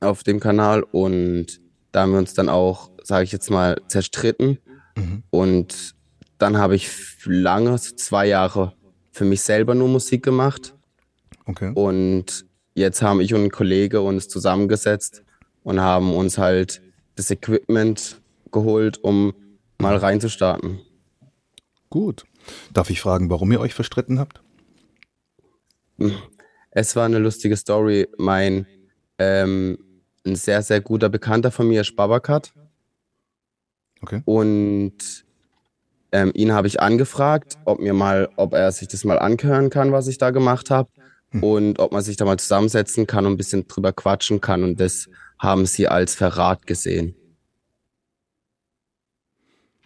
auf 0.00 0.22
dem 0.22 0.40
Kanal. 0.40 0.82
Und 0.82 1.60
da 1.92 2.02
haben 2.02 2.12
wir 2.12 2.18
uns 2.18 2.34
dann 2.34 2.48
auch, 2.48 2.90
sage 3.02 3.24
ich 3.24 3.32
jetzt 3.32 3.50
mal, 3.50 3.80
zerstritten. 3.88 4.58
Mhm. 4.96 5.22
Und 5.30 5.94
dann 6.38 6.58
habe 6.58 6.76
ich 6.76 6.90
lange, 7.24 7.76
zwei 7.78 8.26
Jahre, 8.26 8.74
für 9.12 9.24
mich 9.24 9.42
selber 9.42 9.74
nur 9.74 9.88
Musik 9.88 10.24
gemacht. 10.24 10.74
Okay. 11.46 11.72
Und 11.74 12.46
jetzt 12.74 13.02
haben 13.02 13.20
ich 13.20 13.34
und 13.34 13.44
ein 13.44 13.50
Kollege 13.50 14.00
uns 14.00 14.28
zusammengesetzt 14.28 15.22
und 15.62 15.80
haben 15.80 16.14
uns 16.14 16.38
halt 16.38 16.82
das 17.16 17.30
Equipment 17.30 18.20
geholt, 18.50 19.02
um 19.02 19.34
mal 19.78 19.96
reinzustarten. 19.96 20.80
Gut. 21.88 22.24
Darf 22.72 22.90
ich 22.90 23.00
fragen, 23.00 23.30
warum 23.30 23.52
ihr 23.52 23.60
euch 23.60 23.74
verstritten 23.74 24.18
habt? 24.18 24.42
Es 26.70 26.96
war 26.96 27.04
eine 27.04 27.18
lustige 27.18 27.56
Story. 27.56 28.08
Mein 28.16 28.66
ähm, 29.18 29.78
ein 30.24 30.36
sehr, 30.36 30.62
sehr 30.62 30.80
guter 30.80 31.08
Bekannter 31.08 31.50
von 31.50 31.68
mir 31.68 31.82
ist 31.82 31.96
Babakat. 31.96 32.52
Okay. 34.02 34.22
Und 34.24 35.24
ähm, 36.12 36.32
ihn 36.34 36.52
habe 36.52 36.66
ich 36.66 36.80
angefragt, 36.80 37.58
ob 37.64 37.80
mir 37.80 37.92
mal, 37.92 38.30
ob 38.36 38.54
er 38.54 38.72
sich 38.72 38.88
das 38.88 39.04
mal 39.04 39.18
anhören 39.18 39.70
kann, 39.70 39.92
was 39.92 40.08
ich 40.08 40.18
da 40.18 40.30
gemacht 40.30 40.70
habe. 40.70 40.90
Hm. 41.30 41.42
Und 41.42 41.78
ob 41.78 41.92
man 41.92 42.02
sich 42.02 42.16
da 42.16 42.24
mal 42.24 42.38
zusammensetzen 42.38 43.06
kann 43.06 43.26
und 43.26 43.34
ein 43.34 43.36
bisschen 43.36 43.68
drüber 43.68 43.92
quatschen 43.92 44.40
kann. 44.40 44.64
Und 44.64 44.80
das 44.80 45.08
haben 45.38 45.66
sie 45.66 45.88
als 45.88 46.14
Verrat 46.14 46.66
gesehen. 46.66 47.14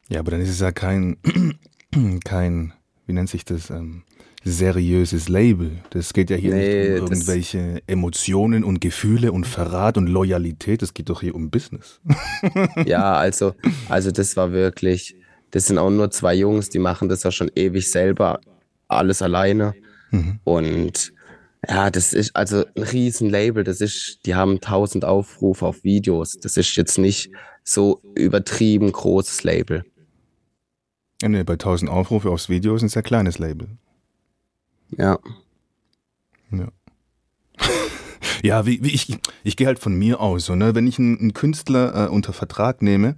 Ja, 0.09 0.21
aber 0.21 0.33
dann 0.33 0.41
ist 0.41 0.51
es 0.51 0.61
ja 0.61 0.73
kein 0.73 1.17
kein, 2.25 2.73
wie 3.07 3.13
nennt 3.13 3.31
sich 3.31 3.45
das, 3.45 3.71
ähm, 3.71 4.05
seriöses 4.45 5.29
Label. 5.29 5.79
Das 5.91 6.13
geht 6.13 6.31
ja 6.31 6.37
hier 6.37 6.55
nee, 6.55 6.91
nicht 6.91 7.01
um 7.01 7.09
irgendwelche 7.09 7.83
Emotionen 7.87 8.63
und 8.63 8.81
Gefühle 8.81 9.33
und 9.33 9.47
Verrat 9.47 9.97
und 9.97 10.07
Loyalität. 10.07 10.83
Es 10.83 10.93
geht 10.93 11.09
doch 11.09 11.23
hier 11.23 11.35
um 11.35 11.51
Business. 11.51 12.01
ja, 12.85 13.15
also, 13.15 13.55
also 13.89 14.11
das 14.11 14.37
war 14.37 14.53
wirklich, 14.53 15.17
das 15.51 15.67
sind 15.67 15.79
auch 15.79 15.91
nur 15.91 16.11
zwei 16.11 16.35
Jungs, 16.35 16.69
die 16.69 16.79
machen 16.79 17.09
das 17.09 17.23
ja 17.23 17.31
schon 17.31 17.51
ewig 17.57 17.91
selber, 17.91 18.41
alles 18.87 19.23
alleine. 19.23 19.75
Mhm. 20.11 20.41
Und 20.45 21.14
ja, 21.69 21.91
das 21.91 22.13
ist 22.13 22.35
also 22.35 22.65
ein 22.77 22.83
Riesenlabel. 22.83 23.65
Das 23.65 23.81
ist, 23.81 24.21
die 24.27 24.35
haben 24.35 24.61
tausend 24.61 25.05
Aufrufe 25.05 25.67
auf 25.67 25.85
Videos. 25.85 26.39
Das 26.41 26.57
ist 26.57 26.75
jetzt 26.77 26.99
nicht 26.99 27.31
so 27.63 28.01
übertrieben 28.15 28.93
großes 28.93 29.43
Label. 29.45 29.85
Ja, 31.23 31.29
nee, 31.29 31.45
bei 31.45 31.55
1000 31.55 31.91
Aufrufe 31.91 32.31
aufs 32.31 32.49
Video 32.49 32.75
ist 32.75 32.83
ein 32.83 32.89
sehr 32.89 33.03
kleines 33.03 33.39
Label. 33.39 33.69
Ja. 34.91 35.19
Ja. 36.51 36.69
Ja, 38.45 38.67
wie, 38.67 38.85
wie 38.85 38.91
ich, 38.91 39.09
ich 39.43 39.57
gehe 39.57 39.67
halt 39.67 39.79
von 39.79 39.95
mir 39.95 40.21
aus. 40.21 40.45
So, 40.45 40.55
ne? 40.55 40.75
Wenn 40.75 40.87
ich 40.87 40.99
einen, 40.99 41.19
einen 41.19 41.33
Künstler 41.33 42.05
äh, 42.05 42.09
unter 42.11 42.35
Vertrag 42.35 42.83
nehme, 42.83 43.17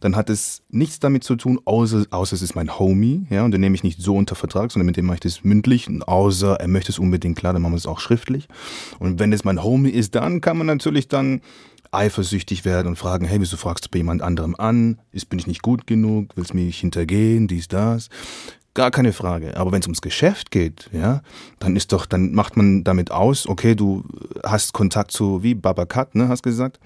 dann 0.00 0.16
hat 0.16 0.28
es 0.28 0.62
nichts 0.68 1.00
damit 1.00 1.24
zu 1.24 1.34
tun, 1.36 1.58
außer, 1.64 2.04
außer 2.10 2.36
es 2.36 2.42
ist 2.42 2.54
mein 2.54 2.78
Homie, 2.78 3.26
ja, 3.30 3.42
und 3.42 3.52
den 3.52 3.62
nehme 3.62 3.74
ich 3.74 3.84
nicht 3.84 4.02
so 4.02 4.14
unter 4.14 4.34
Vertrag, 4.34 4.70
sondern 4.70 4.84
mit 4.84 4.98
dem 4.98 5.06
mache 5.06 5.14
ich 5.14 5.20
das 5.20 5.44
mündlich, 5.44 5.88
außer 6.06 6.60
er 6.60 6.68
möchte 6.68 6.92
es 6.92 6.98
unbedingt 6.98 7.38
klar, 7.38 7.54
dann 7.54 7.62
machen 7.62 7.72
wir 7.72 7.78
es 7.78 7.86
auch 7.86 8.00
schriftlich. 8.00 8.48
Und 8.98 9.18
wenn 9.18 9.32
es 9.32 9.44
mein 9.44 9.64
Homie 9.64 9.88
ist, 9.88 10.14
dann 10.14 10.42
kann 10.42 10.58
man 10.58 10.66
natürlich 10.66 11.08
dann 11.08 11.40
eifersüchtig 11.90 12.66
werden 12.66 12.88
und 12.88 12.96
fragen, 12.96 13.24
hey, 13.24 13.40
wieso 13.40 13.56
fragst 13.56 13.86
du 13.86 13.90
bei 13.90 13.98
jemand 13.98 14.20
anderem 14.20 14.56
an? 14.56 15.00
Ist, 15.10 15.30
bin 15.30 15.38
ich 15.38 15.46
nicht 15.46 15.62
gut 15.62 15.86
genug? 15.86 16.32
Willst 16.36 16.52
du 16.52 16.56
mich 16.56 16.80
hintergehen? 16.80 17.48
Dies, 17.48 17.68
das? 17.68 18.10
Gar 18.76 18.92
keine 18.92 19.12
Frage. 19.12 19.56
Aber 19.56 19.72
wenn 19.72 19.80
es 19.80 19.86
ums 19.86 20.00
Geschäft 20.00 20.50
geht, 20.50 20.88
ja, 20.92 21.22
dann 21.58 21.74
ist 21.74 21.92
doch, 21.92 22.06
dann 22.06 22.32
macht 22.32 22.56
man 22.56 22.84
damit 22.84 23.10
aus, 23.10 23.48
okay, 23.48 23.74
du 23.74 24.04
hast 24.44 24.72
Kontakt 24.72 25.10
zu, 25.10 25.42
wie 25.42 25.54
Babakat, 25.54 26.14
ne, 26.14 26.28
hast 26.28 26.42
gesagt. 26.42 26.78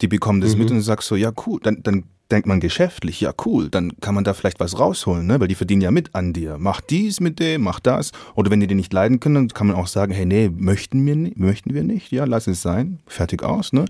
Die 0.00 0.08
bekommen 0.08 0.40
das 0.40 0.54
mhm. 0.54 0.60
mit 0.60 0.70
und 0.70 0.76
du 0.78 0.82
sagst 0.82 1.08
so, 1.08 1.16
ja, 1.16 1.32
cool, 1.46 1.60
dann, 1.62 1.82
dann 1.82 2.04
denkt 2.30 2.48
man 2.48 2.58
geschäftlich, 2.58 3.20
ja 3.20 3.32
cool, 3.44 3.68
dann 3.68 3.92
kann 4.00 4.14
man 4.14 4.24
da 4.24 4.32
vielleicht 4.32 4.58
was 4.58 4.78
rausholen, 4.78 5.26
ne? 5.26 5.38
weil 5.38 5.46
die 5.46 5.54
verdienen 5.54 5.82
ja 5.82 5.90
mit 5.90 6.14
an 6.14 6.32
dir. 6.32 6.56
Mach 6.58 6.80
dies 6.80 7.20
mit 7.20 7.38
dem, 7.38 7.62
mach 7.62 7.80
das. 7.80 8.12
Oder 8.34 8.50
wenn 8.50 8.60
die 8.60 8.66
den 8.66 8.78
nicht 8.78 8.92
leiden 8.92 9.20
können, 9.20 9.34
dann 9.34 9.48
kann 9.48 9.66
man 9.66 9.76
auch 9.76 9.86
sagen, 9.86 10.12
hey, 10.12 10.24
nee, 10.24 10.48
möchten 10.48 11.04
wir, 11.04 11.14
nicht, 11.14 11.38
möchten 11.38 11.74
wir 11.74 11.84
nicht, 11.84 12.10
ja, 12.10 12.24
lass 12.24 12.46
es 12.46 12.62
sein, 12.62 12.98
fertig 13.06 13.42
aus. 13.42 13.72
Ne? 13.72 13.84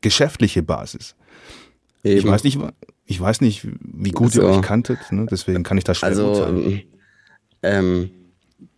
geschäftliche 0.00 0.62
Basis. 0.62 1.14
Eben. 2.02 2.18
Ich 2.18 2.26
weiß 2.26 2.44
nicht, 2.44 2.58
ich 3.10 3.20
weiß 3.20 3.40
nicht, 3.40 3.66
wie 3.80 4.12
gut 4.12 4.28
also, 4.28 4.42
ihr 4.42 4.48
euch 4.48 4.62
kanntet, 4.62 5.10
ne? 5.10 5.26
deswegen 5.28 5.64
kann 5.64 5.76
ich 5.76 5.82
das 5.82 5.98
schwer 5.98 6.10
Also, 6.10 6.46
ähm, 7.62 8.10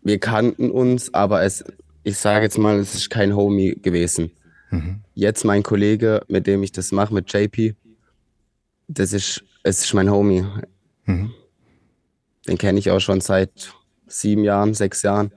wir 0.02 0.18
kannten 0.18 0.70
uns, 0.70 1.12
aber 1.12 1.42
es, 1.42 1.62
ich 2.02 2.16
sage 2.16 2.44
jetzt 2.44 2.56
mal, 2.56 2.78
es 2.78 2.94
ist 2.94 3.10
kein 3.10 3.36
Homie 3.36 3.74
gewesen. 3.74 4.30
Mhm. 4.70 5.00
Jetzt 5.12 5.44
mein 5.44 5.62
Kollege, 5.62 6.22
mit 6.28 6.46
dem 6.46 6.62
ich 6.62 6.72
das 6.72 6.92
mache, 6.92 7.12
mit 7.12 7.30
JP, 7.30 7.74
das 8.88 9.12
ist, 9.12 9.44
es 9.64 9.84
ist 9.84 9.92
mein 9.92 10.10
Homie. 10.10 10.46
Mhm. 11.04 11.34
Den 12.48 12.56
kenne 12.56 12.78
ich 12.78 12.90
auch 12.90 13.00
schon 13.00 13.20
seit 13.20 13.74
sieben 14.06 14.44
Jahren, 14.44 14.72
sechs 14.72 15.02
Jahren. 15.02 15.30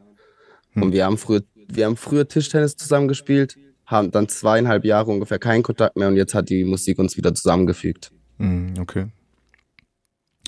Mhm. 0.73 0.83
Und 0.83 0.91
wir 0.93 1.03
haben 1.03 1.17
früher, 1.17 1.41
wir 1.67 1.85
haben 1.85 1.97
früher 1.97 2.29
Tischtennis 2.29 2.77
zusammen 2.77 3.09
gespielt 3.09 3.57
haben 3.85 4.09
dann 4.09 4.27
zweieinhalb 4.27 4.83
Jahre 4.83 5.11
ungefähr 5.11 5.37
keinen 5.37 5.61
Kontakt 5.61 5.95
mehr 5.95 6.07
und 6.07 6.17
jetzt 6.17 6.33
hat 6.33 6.49
die 6.49 6.63
Musik 6.63 6.97
uns 6.97 7.17
wieder 7.17 7.35
zusammengefügt. 7.35 8.11
Mhm, 8.37 8.73
okay. 8.79 9.07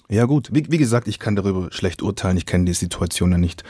Ja 0.10 0.24
gut, 0.24 0.50
wie, 0.54 0.66
wie, 0.70 0.78
gesagt, 0.78 1.10
ich 1.10 1.20
kann 1.20 1.36
darüber 1.36 1.68
schlecht 1.72 2.02
urteilen. 2.02 2.38
Ich 2.38 2.46
kenne 2.46 2.64
die 2.64 2.74
Situation 2.74 3.32
ja 3.32 3.38
nicht 3.38 3.66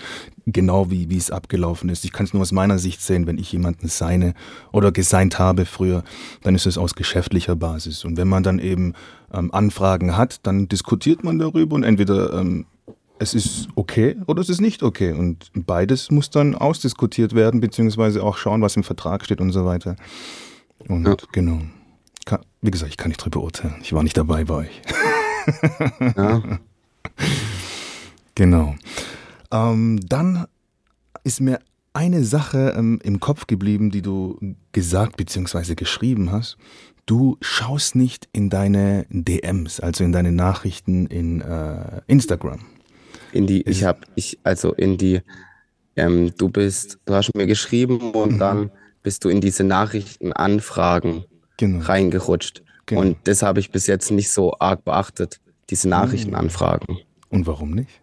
genau, 0.45 0.91
wie, 0.91 1.09
wie 1.09 1.17
es 1.17 1.31
abgelaufen 1.31 1.89
ist. 1.89 2.05
Ich 2.05 2.12
kann 2.12 2.27
es 2.27 2.33
nur 2.33 2.43
aus 2.43 2.51
meiner 2.51 2.77
Sicht 2.77 3.01
sehen, 3.01 3.25
wenn 3.25 3.39
ich 3.39 3.51
jemanden 3.51 3.88
seine 3.88 4.36
oder 4.71 4.91
geseint 4.91 5.39
habe 5.39 5.65
früher, 5.65 6.03
dann 6.43 6.53
ist 6.53 6.67
es 6.67 6.77
aus 6.77 6.93
geschäftlicher 6.93 7.55
Basis. 7.55 8.05
Und 8.05 8.17
wenn 8.17 8.27
man 8.27 8.43
dann 8.43 8.59
eben 8.59 8.93
ähm, 9.33 9.51
Anfragen 9.51 10.15
hat, 10.15 10.45
dann 10.45 10.67
diskutiert 10.67 11.24
man 11.24 11.39
darüber 11.39 11.75
und 11.75 11.83
entweder 11.83 12.33
ähm, 12.39 12.67
es 13.17 13.33
ist 13.33 13.69
okay 13.74 14.15
oder 14.27 14.39
es 14.41 14.50
ist 14.50 14.62
nicht 14.62 14.83
okay. 14.83 15.13
Und 15.13 15.50
beides 15.55 16.12
muss 16.12 16.29
dann 16.29 16.53
ausdiskutiert 16.53 17.33
werden, 17.33 17.62
beziehungsweise 17.62 18.21
auch 18.21 18.38
schauen, 18.38 18.62
was 18.62 18.75
im 18.75 18.83
Vertrag 18.83 19.25
steht 19.25 19.41
und 19.41 19.53
so 19.53 19.65
weiter. 19.65 19.95
Und 20.88 21.07
ja. 21.07 21.15
genau. 21.31 21.62
Wie 22.67 22.71
gesagt, 22.71 22.91
ich 22.91 22.97
kann 22.97 23.07
nicht 23.07 23.24
drüber 23.24 23.39
urteilen. 23.39 23.75
Ich 23.81 23.93
war 23.93 24.03
nicht 24.03 24.17
dabei 24.17 24.43
bei 24.43 24.55
euch. 24.55 24.81
Ja. 26.17 26.43
genau. 28.36 28.75
Ähm, 29.53 30.01
dann 30.05 30.47
ist 31.24 31.39
mir 31.39 31.62
eine 31.93 32.25
Sache 32.25 32.74
ähm, 32.77 33.00
im 33.05 33.21
Kopf 33.21 33.47
geblieben, 33.47 33.89
die 33.89 34.01
du 34.01 34.38
gesagt 34.74 35.15
bzw. 35.15 35.75
geschrieben 35.75 36.33
hast. 36.33 36.57
Du 37.05 37.38
schaust 37.39 37.95
nicht 37.95 38.27
in 38.33 38.50
deine 38.50 39.05
DMs, 39.12 39.79
also 39.79 40.03
in 40.03 40.12
deine 40.12 40.33
Nachrichten 40.33 41.05
in 41.05 41.39
äh, 41.39 42.01
Instagram. 42.07 42.65
In 43.31 43.47
die, 43.47 43.62
ich 43.62 43.86
habe, 43.86 44.01
ich, 44.15 44.39
also 44.43 44.74
in 44.74 44.97
die, 44.97 45.21
ähm, 45.95 46.33
du 46.38 46.50
bist, 46.50 47.00
du 47.05 47.13
hast 47.13 47.33
mir 47.33 47.47
geschrieben 47.47 48.12
und 48.12 48.33
mhm. 48.33 48.39
dann 48.39 48.71
bist 49.03 49.24
du 49.24 49.29
in 49.29 49.39
diese 49.39 49.63
Nachrichtenanfragen 49.63 51.24
genau. 51.58 51.86
reingerutscht. 51.86 52.64
Genau. 52.86 53.02
Und 53.02 53.18
das 53.26 53.42
habe 53.42 53.60
ich 53.60 53.72
bis 53.72 53.88
jetzt 53.88 54.12
nicht 54.12 54.32
so 54.32 54.54
arg 54.60 54.86
beachtet, 54.86 55.40
diese 55.70 55.90
Nachrichtenanfragen. 55.90 57.00
Und 57.30 57.46
warum 57.46 57.72
nicht? 57.72 58.02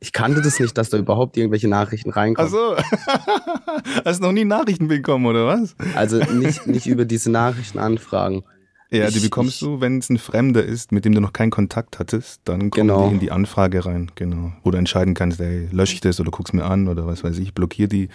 Ich 0.00 0.12
kannte 0.12 0.40
das 0.42 0.60
nicht, 0.60 0.78
dass 0.78 0.90
da 0.90 0.96
überhaupt 0.96 1.36
irgendwelche 1.36 1.66
Nachrichten 1.66 2.10
reinkommen. 2.10 2.52
Ach 2.52 2.52
so. 2.52 2.76
Hast 4.04 4.20
du 4.20 4.26
noch 4.26 4.32
nie 4.32 4.44
Nachrichten 4.44 4.86
bekommen, 4.86 5.26
oder 5.26 5.46
was? 5.46 5.74
Also 5.96 6.18
nicht, 6.18 6.68
nicht 6.68 6.86
über 6.86 7.04
diese 7.04 7.32
Nachrichtenanfragen. 7.32 8.44
Ja, 8.90 9.08
ich, 9.08 9.14
die 9.14 9.20
bekommst 9.20 9.60
du, 9.60 9.80
wenn 9.80 9.98
es 9.98 10.08
ein 10.08 10.18
Fremder 10.18 10.64
ist, 10.64 10.92
mit 10.92 11.04
dem 11.04 11.14
du 11.14 11.20
noch 11.20 11.32
keinen 11.32 11.50
Kontakt 11.50 11.98
hattest, 11.98 12.40
dann 12.44 12.70
kommen 12.70 12.88
genau. 12.88 13.08
die 13.08 13.14
in 13.14 13.20
die 13.20 13.30
Anfrage 13.32 13.84
rein, 13.84 14.10
genau. 14.14 14.52
Wo 14.62 14.70
du 14.70 14.78
entscheiden 14.78 15.14
kannst, 15.14 15.40
ey, 15.40 15.68
lösche 15.72 15.94
ich 15.94 16.00
das 16.00 16.20
oder 16.20 16.30
guck's 16.30 16.52
mir 16.52 16.64
an 16.64 16.88
oder 16.88 17.06
was 17.06 17.24
weiß 17.24 17.38
ich, 17.38 17.52
blockier 17.52 17.88
die 17.88 18.08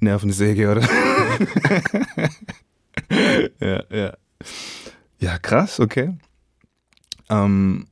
Nervensäge 0.00 0.70
oder. 0.70 0.82
ja, 3.60 3.82
ja. 3.90 4.16
Ja, 5.18 5.38
krass, 5.38 5.80
okay. 5.80 6.14
Ähm, 7.28 7.86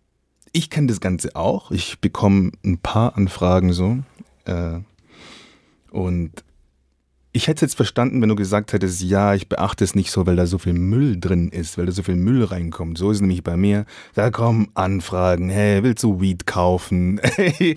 ich 0.53 0.71
kenne 0.71 0.87
das 0.87 1.01
Ganze 1.01 1.35
auch. 1.37 1.71
Ich 1.71 2.01
bekomme 2.01 2.53
ein 2.65 2.79
paar 2.79 3.17
Anfragen 3.17 3.73
so. 3.73 3.99
Äh, 4.45 4.81
und 5.91 6.33
ich 7.37 7.49
hätte 7.49 7.65
jetzt 7.65 7.75
verstanden, 7.75 8.23
wenn 8.23 8.29
du 8.29 8.37
gesagt 8.37 8.73
hättest, 8.73 9.03
ja, 9.03 9.35
ich 9.35 9.49
beachte 9.49 9.83
es 9.83 9.97
nicht 9.97 10.13
so, 10.13 10.25
weil 10.25 10.37
da 10.37 10.47
so 10.47 10.57
viel 10.57 10.73
Müll 10.73 11.19
drin 11.19 11.49
ist, 11.49 11.77
weil 11.77 11.87
da 11.87 11.91
so 11.91 12.05
viel 12.05 12.15
Müll 12.15 12.45
reinkommt. 12.45 12.97
So 12.97 13.11
ist 13.11 13.17
es 13.17 13.21
nämlich 13.23 13.43
bei 13.43 13.57
mir. 13.57 13.87
Da 14.15 14.31
kommen 14.31 14.69
Anfragen, 14.75 15.51
hey, 15.51 15.83
willst 15.83 16.05
du 16.05 16.21
Weed 16.21 16.47
kaufen? 16.47 17.21
Hey, 17.35 17.77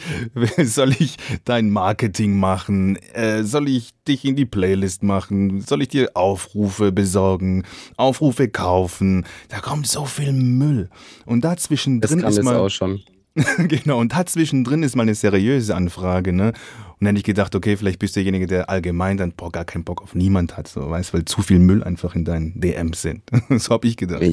soll 0.63 0.91
ich 0.91 1.17
dein 1.43 1.71
Marketing 1.71 2.37
machen? 2.37 2.97
Äh, 3.13 3.43
soll 3.43 3.67
ich 3.67 3.89
dich 4.07 4.23
in 4.23 4.35
die 4.35 4.45
Playlist 4.45 5.01
machen? 5.01 5.61
Soll 5.61 5.81
ich 5.81 5.87
dir 5.87 6.11
Aufrufe 6.13 6.91
besorgen? 6.91 7.63
Aufrufe 7.95 8.47
kaufen? 8.47 9.25
Da 9.49 9.59
kommt 9.59 9.87
so 9.87 10.05
viel 10.05 10.31
Müll. 10.31 10.89
Und 11.25 11.43
dazwischen 11.43 12.01
drin 12.01 12.19
ist 12.19 12.43
mal... 12.43 12.57
auch 12.57 12.69
schon. 12.69 13.01
genau, 13.57 13.99
und 13.99 14.13
dazwischen 14.13 14.63
drin 14.63 14.83
ist 14.83 14.95
mal 14.95 15.03
eine 15.03 15.15
seriöse 15.15 15.75
Anfrage, 15.75 16.33
ne? 16.33 16.53
Und 16.99 17.05
dann 17.05 17.15
hätte 17.15 17.19
ich 17.19 17.25
gedacht, 17.25 17.53
okay, 17.53 17.77
vielleicht 17.77 17.99
bist 17.99 18.15
du 18.15 18.19
derjenige, 18.19 18.47
der 18.47 18.71
allgemein 18.71 19.17
dann 19.17 19.31
boah, 19.31 19.51
gar 19.51 19.65
keinen 19.65 19.83
Bock 19.83 20.01
auf 20.01 20.15
niemand 20.15 20.57
hat, 20.57 20.67
so, 20.67 20.89
weißt, 20.89 21.13
weil 21.13 21.25
zu 21.25 21.43
viel 21.43 21.59
Müll 21.59 21.83
einfach 21.83 22.15
in 22.15 22.25
deinen 22.25 22.59
DMs 22.59 23.03
sind. 23.03 23.21
so 23.49 23.69
habe 23.69 23.87
ich 23.87 23.97
gedacht. 23.97 24.23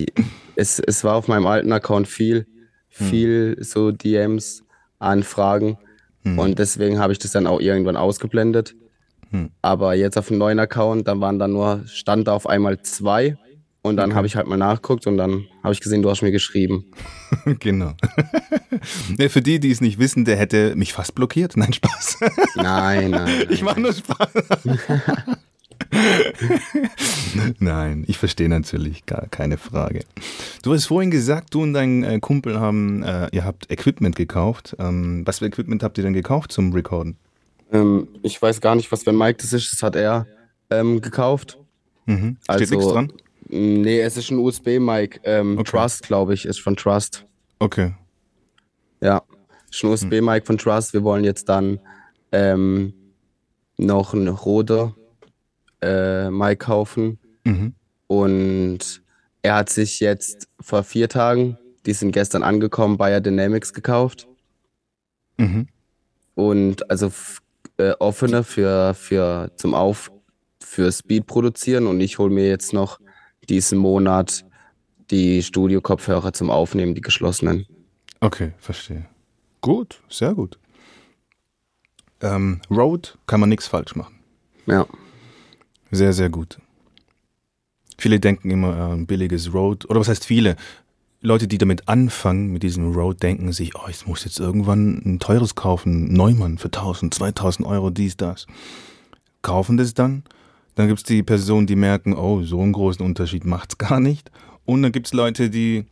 Es, 0.56 0.78
es 0.78 1.04
war 1.04 1.16
auf 1.16 1.28
meinem 1.28 1.46
alten 1.46 1.72
Account 1.72 2.08
viel, 2.08 2.46
hm. 2.88 3.06
viel 3.06 3.54
hm. 3.58 3.64
so 3.64 3.90
DMs, 3.90 4.64
Anfragen. 4.98 5.76
Hm. 6.22 6.38
Und 6.38 6.58
deswegen 6.58 6.98
habe 6.98 7.12
ich 7.12 7.18
das 7.18 7.32
dann 7.32 7.46
auch 7.46 7.60
irgendwann 7.60 7.96
ausgeblendet. 7.96 8.74
Hm. 9.30 9.50
Aber 9.60 9.94
jetzt 9.94 10.16
auf 10.16 10.28
dem 10.28 10.38
neuen 10.38 10.58
Account, 10.58 11.06
dann 11.06 11.20
waren 11.20 11.38
da 11.38 11.48
nur, 11.48 11.82
stand 11.86 12.28
da 12.28 12.32
auf 12.32 12.46
einmal 12.46 12.80
zwei. 12.80 13.36
Und 13.84 13.98
dann 13.98 14.10
okay. 14.10 14.16
habe 14.16 14.26
ich 14.26 14.34
halt 14.34 14.46
mal 14.46 14.56
nachgeguckt 14.56 15.06
und 15.06 15.18
dann 15.18 15.44
habe 15.62 15.74
ich 15.74 15.80
gesehen, 15.82 16.00
du 16.00 16.08
hast 16.08 16.22
mir 16.22 16.30
geschrieben. 16.30 16.86
genau. 17.60 17.92
Für 19.28 19.42
die, 19.42 19.60
die 19.60 19.70
es 19.70 19.82
nicht 19.82 19.98
wissen, 19.98 20.24
der 20.24 20.36
hätte 20.36 20.74
mich 20.74 20.94
fast 20.94 21.14
blockiert. 21.14 21.54
Nein, 21.58 21.74
Spaß. 21.74 22.20
Nein, 22.56 23.10
nein. 23.10 23.10
nein 23.10 23.46
ich 23.50 23.62
mache 23.62 23.80
nur 23.80 23.92
Spaß. 23.92 24.30
Nein, 27.58 28.04
ich 28.06 28.16
verstehe 28.16 28.48
natürlich, 28.48 29.04
gar 29.04 29.28
keine 29.28 29.58
Frage. 29.58 30.00
Du 30.62 30.72
hast 30.72 30.86
vorhin 30.86 31.10
gesagt, 31.10 31.52
du 31.52 31.62
und 31.62 31.74
dein 31.74 32.04
äh, 32.04 32.20
Kumpel 32.20 32.58
haben, 32.58 33.02
äh, 33.02 33.28
ihr 33.32 33.44
habt 33.44 33.70
Equipment 33.70 34.16
gekauft. 34.16 34.74
Ähm, 34.78 35.26
was 35.26 35.40
für 35.40 35.46
Equipment 35.46 35.82
habt 35.82 35.98
ihr 35.98 36.04
denn 36.04 36.14
gekauft 36.14 36.52
zum 36.52 36.72
Recorden? 36.72 37.18
Ähm, 37.70 38.08
ich 38.22 38.40
weiß 38.40 38.62
gar 38.62 38.76
nicht, 38.76 38.90
was 38.90 39.02
für 39.02 39.10
ein 39.10 39.18
Mic 39.18 39.36
das 39.42 39.52
ist. 39.52 39.70
Das 39.74 39.82
hat 39.82 39.94
er 39.94 40.26
ähm, 40.70 41.02
gekauft. 41.02 41.58
Mhm. 42.06 42.38
Steht 42.44 42.60
also, 42.60 42.74
nichts 42.76 42.90
dran? 42.90 43.12
Nee, 43.56 44.00
es 44.00 44.16
ist 44.16 44.32
ein 44.32 44.38
USB-Mic. 44.38 45.20
Ähm, 45.22 45.56
okay. 45.56 45.70
Trust, 45.70 46.02
glaube 46.02 46.34
ich, 46.34 46.44
ist 46.44 46.60
von 46.60 46.74
Trust. 46.74 47.24
Okay. 47.60 47.94
Ja, 49.00 49.22
ist 49.70 49.84
ein 49.84 49.90
USB-Mic 49.90 50.40
hm. 50.40 50.46
von 50.46 50.58
Trust. 50.58 50.92
Wir 50.92 51.04
wollen 51.04 51.22
jetzt 51.22 51.48
dann 51.48 51.78
ähm, 52.32 52.92
noch 53.76 54.12
ein 54.12 54.26
Rode 54.26 54.92
äh, 55.80 56.30
Mic 56.30 56.56
kaufen. 56.56 57.20
Mhm. 57.44 57.74
Und 58.08 59.02
er 59.42 59.54
hat 59.54 59.70
sich 59.70 60.00
jetzt 60.00 60.48
vor 60.60 60.82
vier 60.82 61.08
Tagen, 61.08 61.56
die 61.86 61.92
sind 61.92 62.10
gestern 62.10 62.42
angekommen, 62.42 62.96
Bayer 62.96 63.20
Dynamics 63.20 63.72
gekauft. 63.72 64.26
Mhm. 65.36 65.68
Und 66.34 66.90
also 66.90 67.12
äh, 67.76 67.92
offene 68.00 68.42
für, 68.42 68.94
für 68.94 69.52
zum 69.54 69.74
Auf 69.74 70.10
für 70.58 70.90
Speed 70.90 71.28
produzieren 71.28 71.86
und 71.86 72.00
ich 72.00 72.18
hole 72.18 72.34
mir 72.34 72.48
jetzt 72.48 72.72
noch 72.72 72.98
diesen 73.46 73.78
Monat 73.78 74.44
die 75.10 75.42
Studio-Kopfhörer 75.42 76.32
zum 76.32 76.50
Aufnehmen, 76.50 76.94
die 76.94 77.00
geschlossenen. 77.00 77.66
Okay, 78.20 78.52
verstehe. 78.58 79.06
Gut, 79.60 80.00
sehr 80.08 80.34
gut. 80.34 80.58
Ähm, 82.20 82.60
Road 82.70 83.18
kann 83.26 83.40
man 83.40 83.48
nichts 83.48 83.66
falsch 83.66 83.94
machen. 83.96 84.18
Ja. 84.66 84.86
Sehr, 85.90 86.12
sehr 86.12 86.30
gut. 86.30 86.58
Viele 87.98 88.18
denken 88.18 88.50
immer, 88.50 88.76
äh, 88.76 88.92
ein 88.92 89.06
billiges 89.06 89.52
Road, 89.52 89.88
oder 89.88 90.00
was 90.00 90.08
heißt 90.08 90.24
viele? 90.24 90.56
Leute, 91.20 91.48
die 91.48 91.58
damit 91.58 91.88
anfangen, 91.88 92.52
mit 92.52 92.62
diesem 92.62 92.92
Road, 92.92 93.22
denken 93.22 93.52
sich, 93.52 93.74
oh, 93.76 93.88
ich 93.88 94.06
muss 94.06 94.24
jetzt 94.24 94.40
irgendwann 94.40 95.00
ein 95.04 95.20
teures 95.20 95.54
kaufen, 95.54 96.12
Neumann 96.12 96.58
für 96.58 96.68
1000, 96.68 97.14
2000 97.14 97.66
Euro, 97.66 97.90
dies, 97.90 98.16
das. 98.16 98.46
Kaufen 99.40 99.76
das 99.76 99.94
dann 99.94 100.24
dann 100.74 100.88
gibt 100.88 101.00
es 101.00 101.04
die 101.04 101.22
Personen, 101.22 101.66
die 101.66 101.76
merken, 101.76 102.14
oh, 102.14 102.42
so 102.42 102.60
einen 102.60 102.72
großen 102.72 103.04
Unterschied 103.04 103.44
macht 103.44 103.72
es 103.72 103.78
gar 103.78 104.00
nicht. 104.00 104.30
Und 104.64 104.82
dann 104.82 104.92
gibt 104.92 105.06
es 105.06 105.12
Leute, 105.12 105.50
die 105.50 105.84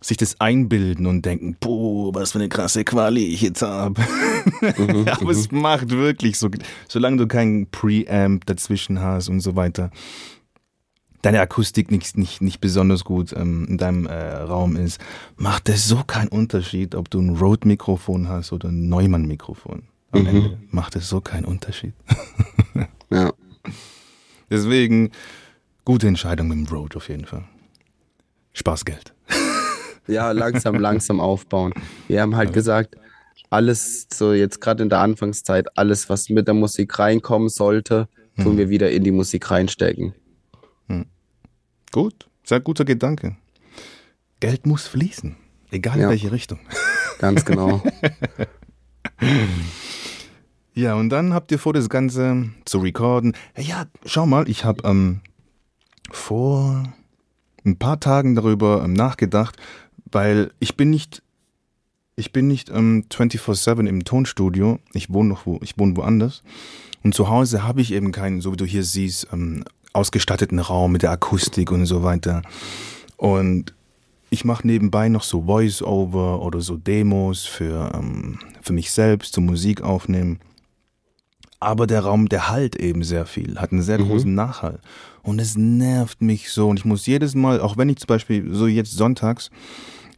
sich 0.00 0.16
das 0.16 0.40
einbilden 0.40 1.06
und 1.06 1.24
denken, 1.24 1.56
boah, 1.60 2.14
was 2.14 2.32
für 2.32 2.38
eine 2.38 2.48
krasse 2.48 2.84
Quali 2.84 3.24
ich 3.24 3.40
jetzt 3.40 3.62
habe. 3.62 4.00
Mhm, 4.76 5.08
Aber 5.20 5.30
es 5.30 5.50
mhm. 5.50 5.60
macht 5.60 5.90
wirklich 5.90 6.38
so, 6.38 6.50
solange 6.88 7.16
du 7.16 7.26
keinen 7.26 7.66
Preamp 7.70 8.44
dazwischen 8.46 9.00
hast 9.00 9.28
und 9.28 9.40
so 9.40 9.56
weiter, 9.56 9.90
deine 11.22 11.40
Akustik 11.40 11.90
nicht, 11.90 12.18
nicht, 12.18 12.42
nicht 12.42 12.60
besonders 12.60 13.04
gut 13.04 13.32
ähm, 13.32 13.66
in 13.68 13.78
deinem 13.78 14.06
äh, 14.06 14.34
Raum 14.34 14.76
ist, 14.76 15.00
macht 15.36 15.70
es 15.70 15.88
so 15.88 16.02
keinen 16.06 16.28
Unterschied, 16.28 16.94
ob 16.94 17.10
du 17.10 17.20
ein 17.20 17.36
Rode-Mikrofon 17.36 18.28
hast 18.28 18.52
oder 18.52 18.68
ein 18.68 18.88
Neumann-Mikrofon. 18.88 19.84
Am 20.12 20.20
mhm. 20.20 20.26
Ende 20.26 20.58
macht 20.70 20.96
es 20.96 21.08
so 21.08 21.20
keinen 21.22 21.46
Unterschied. 21.46 21.94
ja. 23.10 23.32
Deswegen, 24.54 25.10
gute 25.84 26.06
Entscheidung 26.06 26.48
mit 26.48 26.58
dem 26.58 26.66
Road 26.66 26.96
auf 26.96 27.08
jeden 27.08 27.24
Fall. 27.24 27.44
Spaßgeld. 28.52 29.12
Ja, 30.06 30.32
langsam, 30.32 30.74
langsam 30.74 31.18
aufbauen. 31.18 31.72
Wir 32.08 32.20
haben 32.20 32.36
halt 32.36 32.50
ja. 32.50 32.54
gesagt, 32.54 32.94
alles 33.48 34.06
so 34.12 34.34
jetzt 34.34 34.60
gerade 34.60 34.82
in 34.82 34.90
der 34.90 34.98
Anfangszeit, 34.98 35.78
alles, 35.78 36.10
was 36.10 36.28
mit 36.28 36.46
der 36.46 36.52
Musik 36.52 36.98
reinkommen 36.98 37.48
sollte, 37.48 38.06
tun 38.36 38.52
hm. 38.52 38.58
wir 38.58 38.68
wieder 38.68 38.90
in 38.90 39.02
die 39.02 39.12
Musik 39.12 39.50
reinstecken. 39.50 40.12
Hm. 40.88 41.06
Gut, 41.90 42.28
sehr 42.44 42.60
guter 42.60 42.84
Gedanke. 42.84 43.36
Geld 44.40 44.66
muss 44.66 44.86
fließen, 44.86 45.36
egal 45.70 45.96
ja. 45.98 46.04
in 46.04 46.10
welche 46.10 46.32
Richtung. 46.32 46.58
Ganz 47.18 47.46
genau. 47.46 47.82
Ja, 50.84 50.96
und 50.96 51.08
dann 51.08 51.32
habt 51.32 51.50
ihr 51.50 51.58
vor, 51.58 51.72
das 51.72 51.88
Ganze 51.88 52.50
zu 52.66 52.78
recorden. 52.78 53.34
Ja, 53.56 53.86
schau 54.04 54.26
mal, 54.26 54.50
ich 54.50 54.66
habe 54.66 54.86
ähm, 54.86 55.20
vor 56.10 56.82
ein 57.64 57.78
paar 57.78 58.00
Tagen 58.00 58.34
darüber 58.34 58.84
ähm, 58.84 58.92
nachgedacht, 58.92 59.56
weil 60.12 60.50
ich 60.58 60.76
bin 60.76 60.90
nicht, 60.90 61.22
ich 62.16 62.32
bin 62.32 62.48
nicht 62.48 62.68
ähm, 62.68 63.06
24-7 63.10 63.86
im 63.86 64.04
Tonstudio. 64.04 64.78
Ich 64.92 65.08
wohne 65.08 65.30
noch 65.30 65.46
wo, 65.46 65.58
ich 65.62 65.78
wohne 65.78 65.96
woanders. 65.96 66.42
Und 67.02 67.14
zu 67.14 67.30
Hause 67.30 67.62
habe 67.62 67.80
ich 67.80 67.90
eben 67.90 68.12
keinen, 68.12 68.42
so 68.42 68.52
wie 68.52 68.58
du 68.58 68.66
hier 68.66 68.84
siehst, 68.84 69.28
ähm, 69.32 69.64
ausgestatteten 69.94 70.58
Raum 70.58 70.92
mit 70.92 71.00
der 71.00 71.12
Akustik 71.12 71.72
und 71.72 71.86
so 71.86 72.02
weiter. 72.02 72.42
Und 73.16 73.72
ich 74.28 74.44
mache 74.44 74.66
nebenbei 74.66 75.08
noch 75.08 75.22
so 75.22 75.44
Voice-Over 75.44 76.42
oder 76.42 76.60
so 76.60 76.76
Demos 76.76 77.46
für, 77.46 77.90
ähm, 77.94 78.38
für 78.60 78.74
mich 78.74 78.90
selbst 78.90 79.32
zum 79.32 79.46
Musik 79.46 79.80
aufnehmen. 79.80 80.40
Aber 81.64 81.86
der 81.86 82.00
Raum, 82.00 82.28
der 82.28 82.50
halt 82.50 82.76
eben 82.76 83.02
sehr 83.02 83.24
viel, 83.24 83.58
hat 83.58 83.72
einen 83.72 83.80
sehr 83.80 83.98
mhm. 83.98 84.08
großen 84.08 84.34
Nachhall. 84.34 84.80
Und 85.22 85.40
es 85.40 85.56
nervt 85.56 86.20
mich 86.20 86.50
so. 86.50 86.68
Und 86.68 86.78
ich 86.78 86.84
muss 86.84 87.06
jedes 87.06 87.34
Mal, 87.34 87.60
auch 87.60 87.78
wenn 87.78 87.88
ich 87.88 87.96
zum 87.96 88.08
Beispiel 88.08 88.54
so 88.54 88.66
jetzt 88.66 88.92
sonntags, 88.92 89.50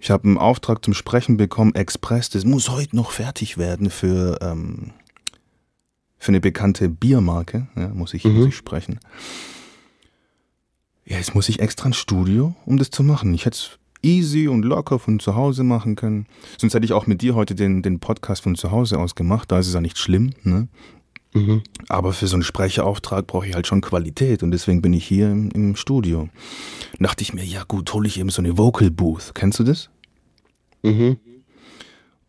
ich 0.00 0.11
habe 0.11 0.24
einen 0.24 0.38
Auftrag 0.38 0.85
zum 0.85 0.92
Sprechen 0.92 1.37
bekommen, 1.37 1.74
Express, 1.74 2.30
das 2.30 2.44
muss 2.44 2.68
heute 2.68 2.96
noch 2.96 3.12
fertig 3.12 3.59
werden 3.59 3.90
für, 3.90 4.38
ähm, 4.42 4.90
für 6.18 6.28
eine 6.28 6.40
bekannte 6.40 6.88
Biermarke, 6.88 7.68
ja, 7.76 7.88
muss, 7.88 8.12
ich, 8.12 8.24
mhm. 8.24 8.38
muss 8.38 8.48
ich 8.48 8.56
sprechen. 8.56 8.98
Ja, 11.04 11.18
jetzt 11.18 11.37
muss 11.37 11.48
ich 11.48 11.61
extra 11.61 11.87
ins 11.87 11.96
Studio, 11.96 12.56
um 12.66 12.76
das 12.76 12.90
zu 12.90 13.04
machen. 13.04 13.32
Ich 13.35 13.46
hätte 13.46 13.56
es 13.56 13.78
easy 14.02 14.48
und 14.48 14.64
locker 14.64 14.98
von 14.98 15.20
zu 15.20 15.37
Hause 15.37 15.62
machen 15.62 15.94
können. 15.94 16.26
Sonst 16.59 16.74
hätte 16.74 16.85
ich 16.85 16.92
auch 16.92 17.06
mit 17.06 17.22
dir 17.22 17.35
heute 17.35 17.54
den, 17.54 17.82
den 17.82 18.00
Podcast 18.00 18.42
von 18.42 18.56
zu 18.56 18.72
Hause 18.72 18.98
aus 18.98 19.14
gemacht. 19.14 19.52
Da 19.52 19.59
ist 19.59 19.68
es 19.68 19.74
ja 19.74 19.80
nicht 19.80 19.98
schlimm. 19.98 20.32
Ne? 20.42 20.68
Mhm. 21.37 21.62
Aber 21.88 22.14
für 22.14 22.27
so 22.27 22.37
einen 22.37 22.42
Sprecherauftrag 22.42 23.27
brauche 23.27 23.46
ich 23.46 23.55
halt 23.55 23.66
schon 23.66 23.83
Qualität 23.83 24.42
und 24.42 24.53
deswegen 24.53 24.81
bin 24.81 24.94
ich 24.94 25.07
hier 25.07 25.31
im, 25.31 25.51
im 25.51 25.77
Studio. 25.77 26.31
dachte 26.99 27.22
ich 27.22 27.35
mir, 27.35 27.44
ja 27.44 27.64
gut, 27.64 27.92
hole 27.92 28.09
ich 28.09 28.18
eben 28.18 28.31
so 28.31 28.40
eine 28.40 28.57
Vocal 28.57 28.90
Booth. 28.90 29.35
Kennst 29.35 29.59
du 29.59 29.64
das? 29.64 29.90
Mhm. 30.83 31.18